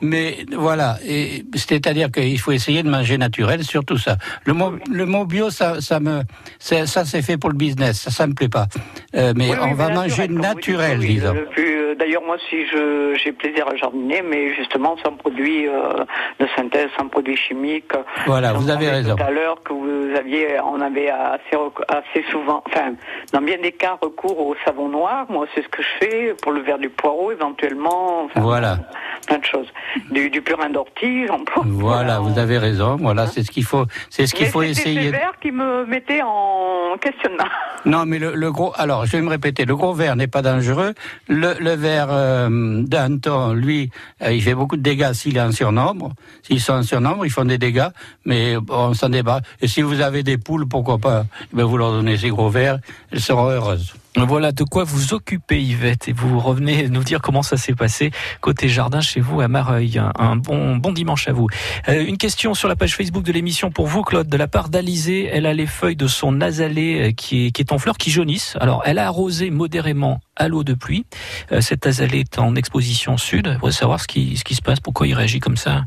[0.00, 0.96] Mais voilà.
[1.06, 4.16] Et c'est-à-dire qu'il faut essayer de manger naturel, surtout ça.
[4.44, 6.22] Le mot le mot bio, ça ça me
[6.58, 8.00] c'est- ça c'est fait pour le business.
[8.00, 8.66] Ça ça me plaît pas.
[9.14, 11.34] Euh, mais on va manger naturel, dites, disons.
[11.58, 16.04] euh, D'ailleurs, moi, si je j'ai plaisir à jardiner, mais justement sans produits euh,
[16.40, 17.92] de synthèse, sans produits chimiques.
[18.26, 19.16] Voilà, vous avez raison.
[19.16, 22.92] Tout à l'heure que vous aviez, on avait assez rec- assez souvent, enfin,
[23.32, 25.26] dans bien des cas, recours au savon noir.
[25.28, 28.24] Moi, c'est ce que je fais pour le verre du poireau, éventuellement.
[28.24, 28.78] Enfin, Voilà.
[29.26, 29.68] plein de choses.
[30.10, 31.64] Du, du purin d'ortie, j'emploie.
[31.66, 32.96] Voilà, vous avez raison.
[33.00, 35.04] Voilà, c'est ce qu'il faut, c'est ce qu'il faut essayer.
[35.04, 37.44] ces verres qui me mettaient en questionnement.
[37.84, 38.72] Non, mais le, le gros.
[38.76, 39.64] Alors, je vais me répéter.
[39.64, 40.92] Le gros verre n'est pas dangereux.
[41.28, 43.90] Le, le verre euh, d'Anton, lui,
[44.22, 46.10] euh, il fait beaucoup de dégâts s'il est en surnombre.
[46.42, 47.86] S'ils sont en surnombre, ils font des dégâts,
[48.24, 49.40] mais on s'en débat.
[49.60, 52.48] Et si vous avez des poules, pourquoi pas eh ben, Vous leur donnez ces gros
[52.48, 52.78] verres,
[53.10, 53.94] elles seront heureuses.
[54.16, 58.12] Voilà de quoi vous occuper Yvette et vous revenez nous dire comment ça s'est passé
[58.40, 60.00] côté jardin chez vous à Mareuil.
[60.18, 61.48] Un- bon bon dimanche à vous.
[61.90, 64.70] Euh, une question sur la page Facebook de l'émission pour vous Claude de la part
[64.70, 65.28] d'Alizée.
[65.30, 68.10] Elle a les feuilles de son azalée euh, qui est, qui est en fleurs qui
[68.10, 68.56] jaunissent.
[68.58, 71.04] Alors elle a arrosé modérément à l'eau de pluie.
[71.52, 73.48] Euh, cet azalée est en exposition sud.
[73.52, 75.82] Il faudrait savoir ce qui ce qui se passe, pourquoi il réagit comme ça.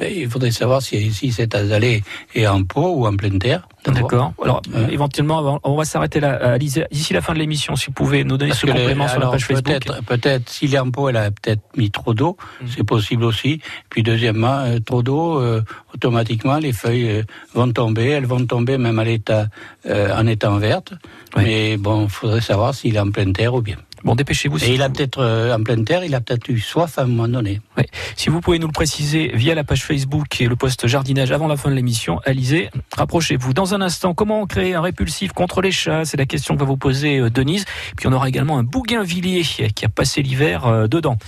[0.00, 2.02] Mais il faudrait savoir si, si cet azalée
[2.34, 3.66] est en pot ou en pleine terre.
[3.86, 4.32] D'accord.
[4.44, 6.38] Alors, éventuellement, on va s'arrêter là.
[6.42, 9.08] euh, d'ici la fin de l'émission, si vous pouvez nous donner Parce ce les- complément
[9.08, 9.64] sur la page Facebook.
[9.64, 12.36] Peut-être, peut-être, s'il est en pot, elle a peut-être mis trop d'eau.
[12.60, 12.66] Mm.
[12.76, 13.60] C'est possible aussi.
[13.88, 15.62] Puis deuxièmement, euh, trop d'eau, euh,
[15.94, 17.22] automatiquement, les feuilles euh,
[17.54, 18.08] vont tomber.
[18.08, 19.46] Elles vont tomber même à l'état,
[19.86, 20.92] euh, en étant vertes.
[21.36, 23.76] Mais bon, il faudrait savoir s'il est en pleine terre ou bien.
[24.04, 24.62] Bon, dépêchez-vous.
[24.64, 27.06] Et il a peut-être, euh, en pleine terre, il a peut-être eu soif à un
[27.06, 27.60] moment donné.
[27.76, 27.84] Oui.
[28.16, 31.48] Si vous pouvez nous le préciser via la page Facebook et le post jardinage avant
[31.48, 33.52] la fin de l'émission, Alizé, rapprochez-vous.
[33.52, 36.04] Dans un instant, comment créer un répulsif contre les chats?
[36.04, 37.64] C'est la question que va vous poser euh, Denise.
[37.96, 41.18] Puis on aura également un bougainvillier qui a passé l'hiver euh, dedans.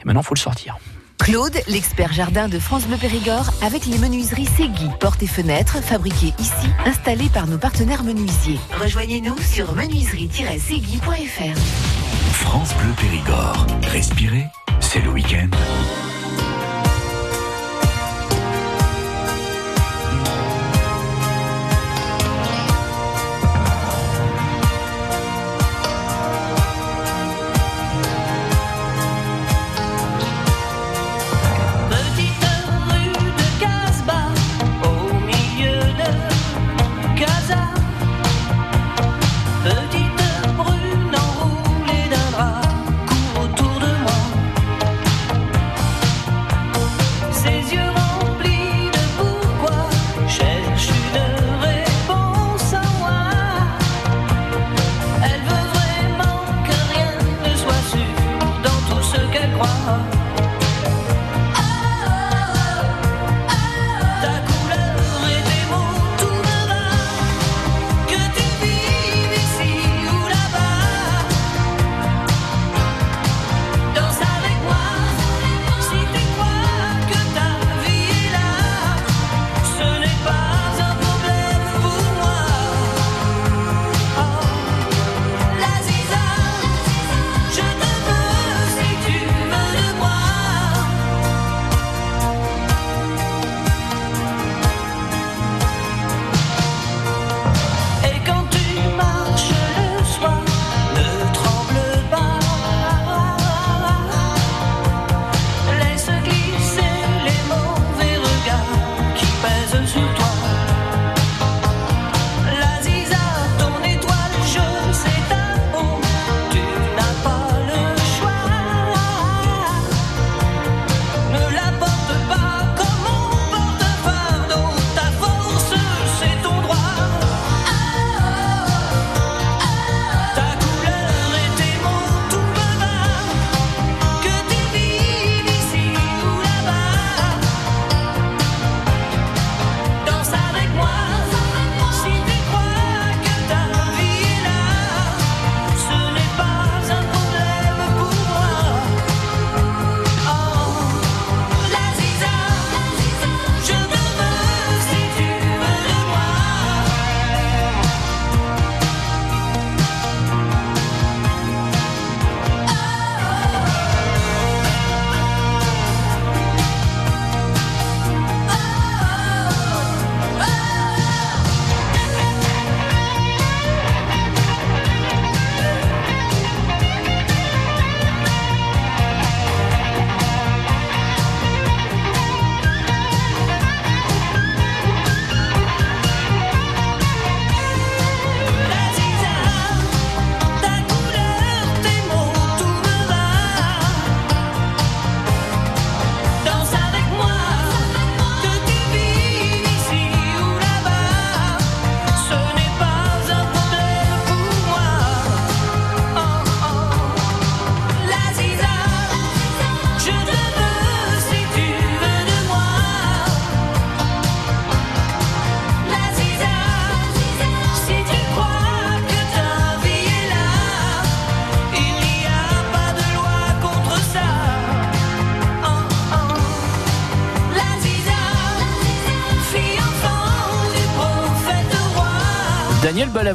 [0.00, 0.78] Et maintenant, il faut le sortir.
[1.22, 6.34] Claude, l'expert jardin de France Bleu Périgord, avec les menuiseries Segui, portes et fenêtres fabriquées
[6.40, 8.58] ici, installées par nos partenaires menuisiers.
[8.80, 11.58] Rejoignez-nous sur menuiserie-segui.fr.
[12.32, 13.66] France Bleu Périgord.
[13.92, 14.46] Respirer,
[14.80, 15.48] c'est le week-end.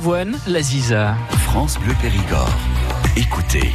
[0.07, 1.15] Balavoine, la Ziza.
[1.31, 2.49] France Bleu Périgord.
[3.17, 3.71] Écoutez,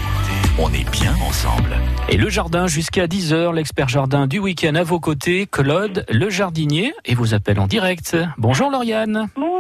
[0.59, 1.77] on est bien ensemble.
[2.09, 6.95] Et le jardin jusqu'à 10h, l'expert jardin du week-end à vos côtés, Claude le jardinier,
[7.05, 8.17] et vous appelle en direct.
[8.39, 9.29] Bonjour Lauriane.
[9.37, 9.52] Bonjour.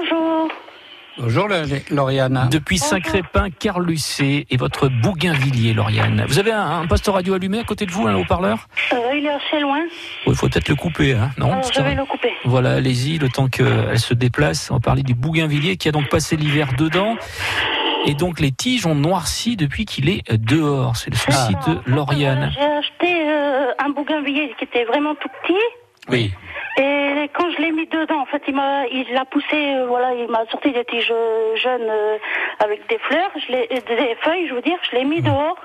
[1.19, 1.47] Bonjour
[1.91, 2.49] Lauriane.
[2.51, 6.25] Depuis Saint-Crépin, Carlucé et votre Bougainvilliers, Lauriane.
[6.27, 8.67] Vous avez un, un poste radio allumé à côté de vous, un haut-parleur?
[8.93, 9.81] Euh, il est assez loin.
[10.27, 11.49] Il faut peut-être le couper, hein, non?
[11.49, 12.33] Alors, Parce je vais le couper.
[12.45, 14.71] Voilà, allez-y, le temps qu'elle se déplace.
[14.71, 17.17] On va parler du Bougainvillier qui a donc passé l'hiver dedans.
[18.07, 20.97] Et donc les tiges ont noirci depuis qu'il est dehors.
[20.97, 22.51] C'est le souci de Lauriane.
[22.55, 25.55] J'ai acheté euh, un bougainvillier qui était vraiment tout petit.
[26.11, 26.33] Oui.
[26.79, 30.15] Et quand je l'ai mis dedans, en fait, il m'a, il l'a poussé, euh, voilà,
[30.15, 31.13] il m'a sorti des tiges
[31.63, 32.17] jeunes euh,
[32.61, 35.57] avec des fleurs, je l'ai, euh, des feuilles, je veux dire, je l'ai mis dehors.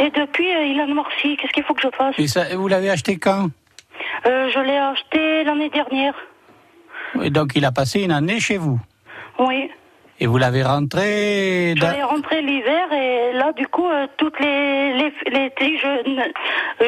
[0.00, 1.36] Et depuis, euh, il a noirci.
[1.36, 2.14] Qu'est-ce qu'il faut que je fasse?
[2.18, 3.48] Et ça, vous l'avez acheté quand?
[4.26, 6.14] Euh, Je l'ai acheté l'année dernière.
[7.22, 8.78] Et Donc il a passé une année chez vous?
[9.38, 9.70] Oui.
[10.22, 14.38] Et vous l'avez rentré Je dans- l'ai rentré l'hiver et là, du coup, euh, toutes
[14.38, 15.12] les, les,
[15.60, 16.22] les jeunes,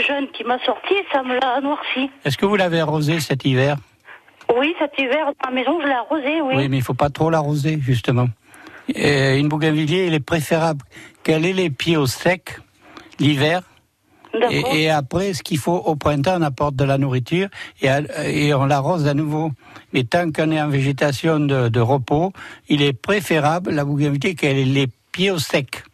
[0.06, 2.10] jeunes qui m'a sorti, ça me l'a noirci.
[2.24, 3.76] Est-ce que vous l'avez arrosé cet hiver?
[4.54, 6.54] Oui, cet hiver, à la maison, je l'ai arrosé, oui.
[6.56, 8.26] Oui, mais il faut pas trop l'arroser, justement.
[8.96, 10.82] Euh, une bougainvillier, il est préférable
[11.22, 12.58] qu'elle ait les pieds au sec
[13.18, 13.62] l'hiver.
[14.50, 17.48] Et, et après, ce qu'il faut au printemps, on apporte de la nourriture
[17.80, 19.52] et, on l'arrose à nouveau.
[19.92, 22.32] Mais tant qu'on est en végétation de, de repos,
[22.68, 25.84] il est préférable, la bougainvillier, qu'elle ait les pieds au sec.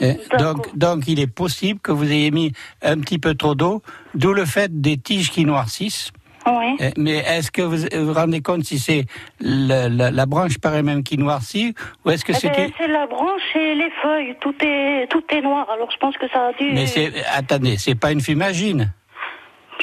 [0.00, 2.52] Eh, donc, donc, il est possible que vous ayez mis
[2.82, 3.82] un petit peu trop d'eau,
[4.14, 6.10] d'où le fait des tiges qui noircissent.
[6.50, 6.76] Oui.
[6.80, 9.04] Eh, Mais est-ce que vous vous rendez compte si c'est
[9.40, 11.74] la, la- la branche par elle-même qui noircit
[12.04, 15.22] ou est-ce que Eh c'est ben, c'est la branche et les feuilles, tout est, tout
[15.30, 15.66] est noir.
[15.70, 16.70] Alors je pense que ça a dû.
[16.72, 18.92] Mais c'est attendez, c'est pas une fumagine.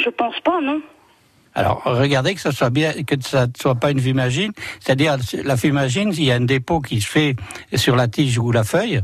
[0.03, 0.81] Je pense pas, non.
[1.57, 4.51] Alors regardez que ça soit bien, que ça ne soit pas une fumagine.
[4.81, 7.35] C'est-à-dire la fumagine, il y a un dépôt qui se fait
[7.75, 9.01] sur la tige ou la feuille.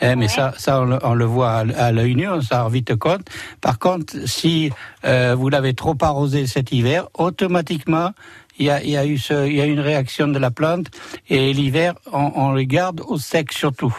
[0.00, 2.68] Hein, mais ça, ça on, le, on le voit à, l'œil nu, on s'en rend
[2.68, 3.28] vite compte.
[3.60, 4.70] Par contre, si
[5.04, 8.10] euh, vous l'avez trop arrosé cet hiver, automatiquement,
[8.58, 10.86] il y a, y a eu ce, y a une réaction de la plante
[11.28, 13.94] et l'hiver, on, on le garde au sec surtout.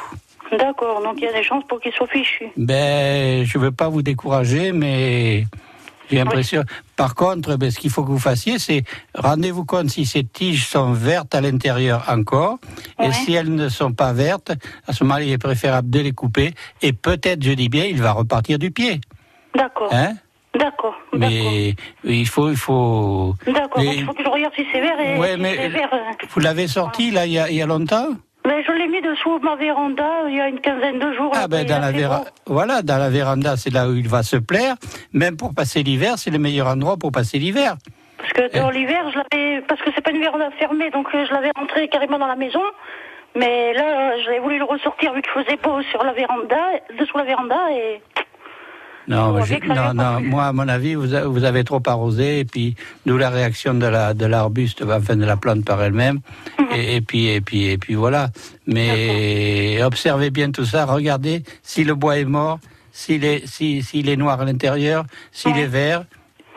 [0.58, 2.46] D'accord, donc il y a des chances pour qu'il soit fichu.
[2.56, 5.46] Ben, je veux pas vous décourager, mais
[6.10, 6.64] j'ai l'impression.
[6.96, 8.84] Par contre, ben, ce qu'il faut que vous fassiez, c'est
[9.16, 12.58] rendez-vous compte si ces tiges sont vertes à l'intérieur encore,
[13.02, 14.52] et si elles ne sont pas vertes,
[14.88, 18.02] à ce moment-là, il est préférable de les couper, et peut-être, je dis bien, il
[18.02, 19.02] va repartir du pied.
[19.56, 19.90] D'accord.
[19.94, 20.14] Hein?
[20.58, 20.96] D'accord.
[21.14, 21.76] Mais
[22.06, 23.36] il faut, il faut.
[23.46, 25.90] D'accord, il faut que je regarde si c'est vert et Ouais, si mais vert.
[25.94, 28.08] euh, vous l'avez sorti là il y a, il y a longtemps?
[28.46, 31.32] Mais je l'ai mis dessous ma véranda il y a une quinzaine de jours.
[31.36, 34.36] Ah ben dans la véra- voilà, dans la véranda, c'est là où il va se
[34.38, 34.76] plaire.
[35.14, 37.76] Même pour passer l'hiver, c'est le meilleur endroit pour passer l'hiver.
[38.18, 39.62] Parce que dans l'hiver, je l'avais.
[39.68, 42.36] Parce que c'est pas une véranda fermée, donc euh, je l'avais rentré carrément dans la
[42.36, 42.62] maison.
[43.36, 43.84] Mais là,
[44.14, 46.58] euh, j'avais voulu le ressortir vu qu'il faisait beau sur la véranda,
[47.00, 48.02] dessous la véranda et.
[49.08, 52.76] Non, je- non, non, moi, à mon avis, vous, vous avez trop arrosé, et puis
[53.06, 56.20] d'où la réaction de la de l'arbuste, enfin de la plante par elle-même,
[56.60, 56.66] Mhm.
[56.76, 58.30] et, et puis et puis et puis voilà.
[58.66, 62.60] Mais observez bien tout ça, regardez si le bois est mort,
[62.92, 66.06] s'il est si s'il est noir à l'intérieur, s'il est vert,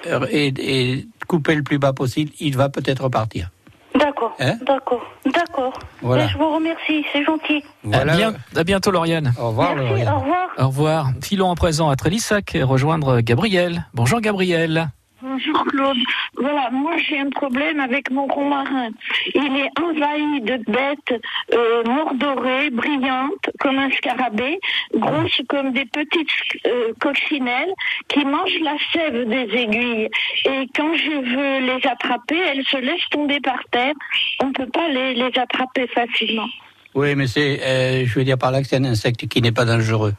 [0.06, 3.50] euh, et, et coupez le plus bas possible, il va peut-être repartir.
[3.94, 5.78] D'accord, Hein d'accord, d'accord.
[6.02, 6.24] Voilà.
[6.24, 7.64] Et je vous remercie, c'est gentil.
[7.92, 9.32] À, bien- à bientôt, Lauriane.
[9.40, 10.48] Au revoir, Merci, au revoir.
[10.58, 11.06] Au revoir.
[11.22, 13.86] Filons à présent à Trélissac et rejoindre Gabriel.
[13.94, 14.88] Bonjour, Gabriel.
[15.20, 15.96] Bonjour Claude.
[16.36, 18.90] Voilà, moi j'ai un problème avec mon romarin.
[19.34, 21.20] Il est envahi de bêtes
[21.54, 24.58] euh, mordorées, brillantes, comme un scarabée,
[24.94, 26.28] grosses comme des petites
[26.66, 27.72] euh, coccinelles,
[28.08, 30.08] qui mangent la sève des aiguilles.
[30.44, 33.94] Et quand je veux les attraper, elles se laissent tomber par terre.
[34.40, 36.48] On ne peut pas les, les attraper facilement.
[36.94, 39.52] Oui, mais c'est, euh, je veux dire par là que c'est un insecte qui n'est
[39.52, 40.14] pas dangereux.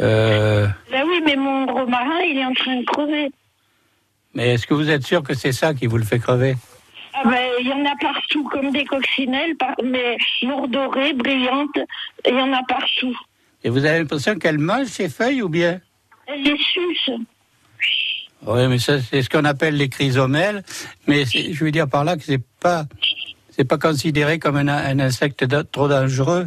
[0.00, 3.30] Euh, Ben oui, mais mon romarin, il est en train de crever.
[4.34, 6.56] mais est-ce que vous êtes sûr que c'est ça qui vous le fait crever?
[7.20, 11.78] Ah ben, il y en a partout, comme des coccinelles, mais mordorées, brillantes,
[12.24, 13.18] il y en a partout.
[13.64, 15.80] Et vous avez l'impression qu'elle mange ses feuilles ou bien?
[16.26, 17.10] Elle les suce.
[18.46, 20.62] Oui, mais ça, c'est ce qu'on appelle les chrysomèles.
[21.08, 22.84] Mais je veux dire par là que c'est pas,
[23.50, 26.46] c'est pas considéré comme un, un insecte trop dangereux.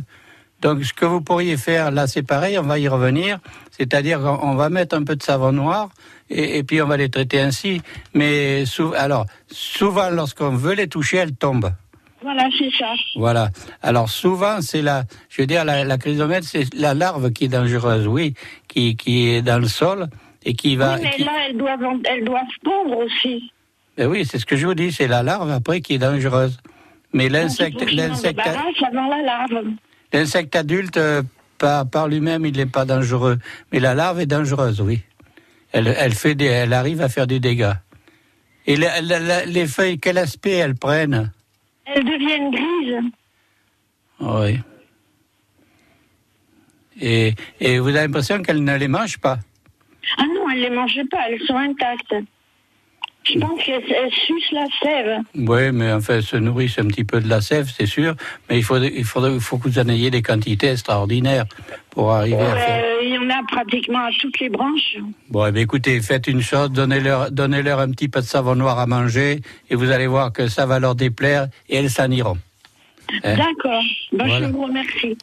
[0.61, 3.39] Donc, ce que vous pourriez faire, là, c'est pareil, on va y revenir.
[3.71, 5.89] C'est-à-dire qu'on on va mettre un peu de savon noir
[6.29, 7.81] et, et puis on va les traiter ainsi.
[8.13, 11.71] Mais sou- alors, souvent, lorsqu'on veut les toucher, elles tombent.
[12.21, 12.93] Voilà, c'est ça.
[13.15, 13.49] Voilà.
[13.81, 17.47] Alors souvent, c'est la, je veux dire, la, la chrysomètre, c'est la larve qui est
[17.47, 18.35] dangereuse, oui,
[18.67, 20.07] qui, qui est dans le sol
[20.43, 20.93] et qui va.
[20.97, 23.51] oui, mais qui- là, elles doivent, en- elles doivent pondre aussi.
[23.97, 26.59] Ben oui, c'est ce que je vous dis, c'est la larve après qui est dangereuse.
[27.13, 29.65] Mais l'insecte, l'insecte, avant la larve.
[30.13, 31.23] L'insecte adulte, euh,
[31.57, 33.37] par, par lui-même, il n'est pas dangereux.
[33.71, 35.01] Mais la larve est dangereuse, oui.
[35.71, 37.73] Elle, elle, fait des, elle arrive à faire des dégâts.
[38.67, 41.31] Et la- la- la- les feuilles, quel aspect elles prennent
[41.85, 43.11] Elles deviennent grises.
[44.19, 44.59] Oui.
[46.99, 49.39] Et, et vous avez l'impression qu'elles ne les mangent pas
[50.17, 52.13] Ah non, elles ne les mangent pas, elles sont intactes.
[53.23, 55.19] Je pense qu'elles elles sucent la sève.
[55.35, 58.15] Oui, mais enfin, elles se nourrissent un petit peu de la sève, c'est sûr.
[58.49, 61.45] Mais il faut, il faudrait, il faut que vous en ayez des quantités extraordinaires
[61.91, 62.83] pour arriver à faire.
[62.83, 64.97] Euh, il y en a pratiquement à toutes les branches.
[65.29, 68.79] Bon, eh bien, écoutez, faites une chose, donnez-leur, donnez-leur un petit peu de savon noir
[68.79, 72.37] à manger, et vous allez voir que ça va leur déplaire, et elles s'en iront.
[73.23, 73.83] Hein D'accord.
[74.13, 74.47] Ben, Voilà.
[74.47, 75.17] Je vous remercie.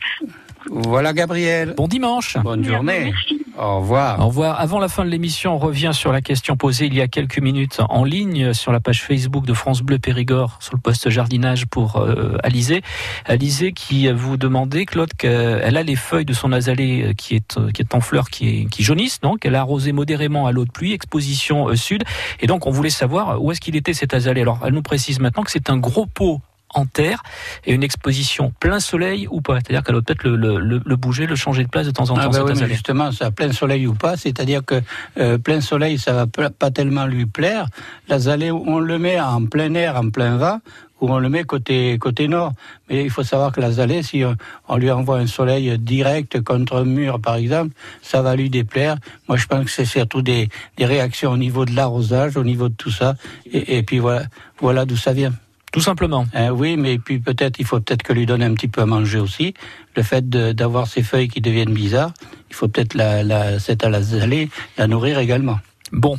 [0.67, 1.75] Voilà, Gabriel.
[1.77, 2.37] Bon dimanche.
[2.39, 3.13] Bonne journée.
[3.59, 4.21] Au revoir.
[4.21, 4.61] Au revoir.
[4.61, 7.41] Avant la fin de l'émission, on revient sur la question posée il y a quelques
[7.41, 11.67] minutes en ligne sur la page Facebook de France Bleu Périgord sur le poste jardinage
[11.67, 12.83] pour euh, Alizé.
[13.25, 17.59] Alizé qui vous demandait, Claude, qu'elle a les feuilles de son azalée euh, qui est,
[17.59, 20.65] euh, qui est en fleurs, qui, qui jaunissent, donc elle a arrosé modérément à l'eau
[20.65, 22.05] de pluie, exposition euh, sud.
[22.39, 24.43] Et donc on voulait savoir où est-ce qu'il était cet azalée.
[24.43, 26.41] Alors elle nous précise maintenant que c'est un gros pot
[26.75, 27.23] en terre
[27.65, 30.97] et une exposition plein soleil ou pas C'est-à-dire qu'elle doit peut-être le, le- le- le
[30.97, 32.21] bouger, le changer de place de temps en temps.
[32.21, 34.81] Ah cet oui, mais justement, ça plein soleil ou pas, c'est-à-dire que
[35.19, 37.67] euh, plein soleil, ça va pas tellement lui plaire.
[38.09, 40.61] L'azalée, on le met en plein air, en plein vent,
[41.01, 42.53] ou on le met côté côté nord.
[42.91, 44.35] Mais il faut savoir que l'azalée, si on,
[44.69, 48.97] on lui envoie un soleil direct contre un mur, par exemple, ça va lui déplaire.
[49.29, 52.69] Moi, je pense que c'est surtout des, des réactions au niveau de l'arrosage, au niveau
[52.69, 53.15] de tout ça.
[53.53, 54.25] Et, et puis voilà,
[54.61, 55.33] voilà d'où ça vient.
[55.73, 56.27] Tout simplement.
[56.35, 58.87] Hein, oui, mais puis peut-être, il faut peut-être que lui donner un petit peu à
[58.87, 59.55] manger aussi.
[59.97, 62.13] Le fait d'avoir ces feuilles qui deviennent bizarres,
[62.51, 64.49] il faut peut-être la, la, cette azalée,
[64.79, 65.59] la nourrir également.
[65.93, 66.19] Bon,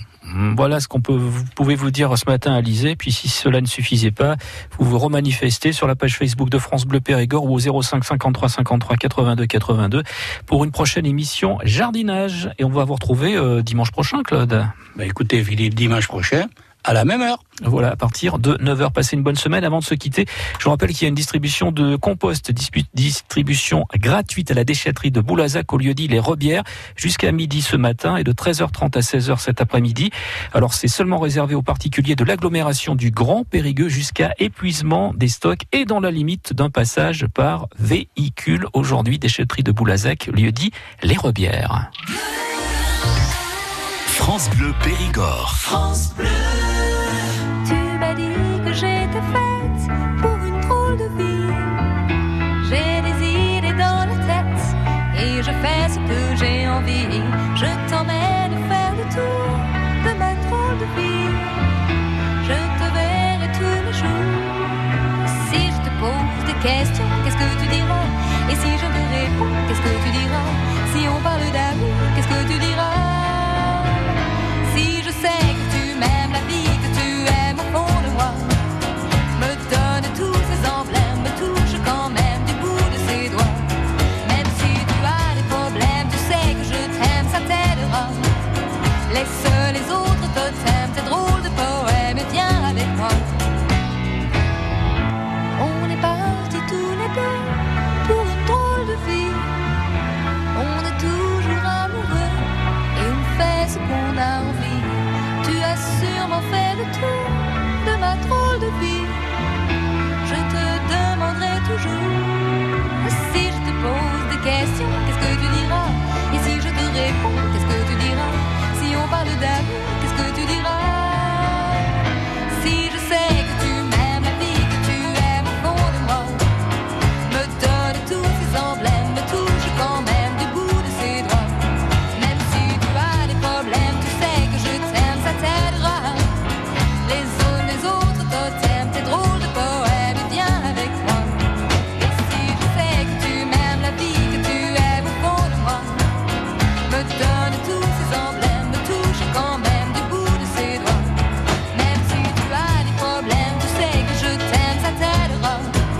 [0.55, 2.95] voilà ce qu'on peut, vous pouvez vous dire ce matin à Lisée.
[2.95, 4.35] Puis si cela ne suffisait pas,
[4.77, 8.49] vous vous remanifestez sur la page Facebook de France Bleu Périgord ou au 05 53
[8.49, 10.03] 53 82 82
[10.45, 12.49] pour une prochaine émission jardinage.
[12.57, 14.65] Et on va vous retrouver euh, dimanche prochain, Claude.
[14.95, 16.47] Bah, écoutez, Philippe, dimanche prochain,
[16.83, 17.43] à la même heure.
[17.61, 19.63] Voilà, à partir de 9h, passez une bonne semaine.
[19.65, 20.25] Avant de se quitter,
[20.59, 22.51] je vous rappelle qu'il y a une distribution de compost,
[22.93, 26.63] distribution gratuite à la déchetterie de Boulazac au lieu-dit Les Rebières
[26.95, 30.11] jusqu'à midi ce matin et de 13h30 à 16h cet après-midi.
[30.53, 35.63] Alors c'est seulement réservé aux particuliers de l'agglomération du Grand Périgueux jusqu'à épuisement des stocks
[35.73, 38.67] et dans la limite d'un passage par véhicule.
[38.73, 40.71] Aujourd'hui, déchetterie de Boulazac, lieu-dit
[41.03, 41.91] Les Rebières.
[44.19, 45.55] France Bleu Périgord.
[45.55, 46.78] France Bleu.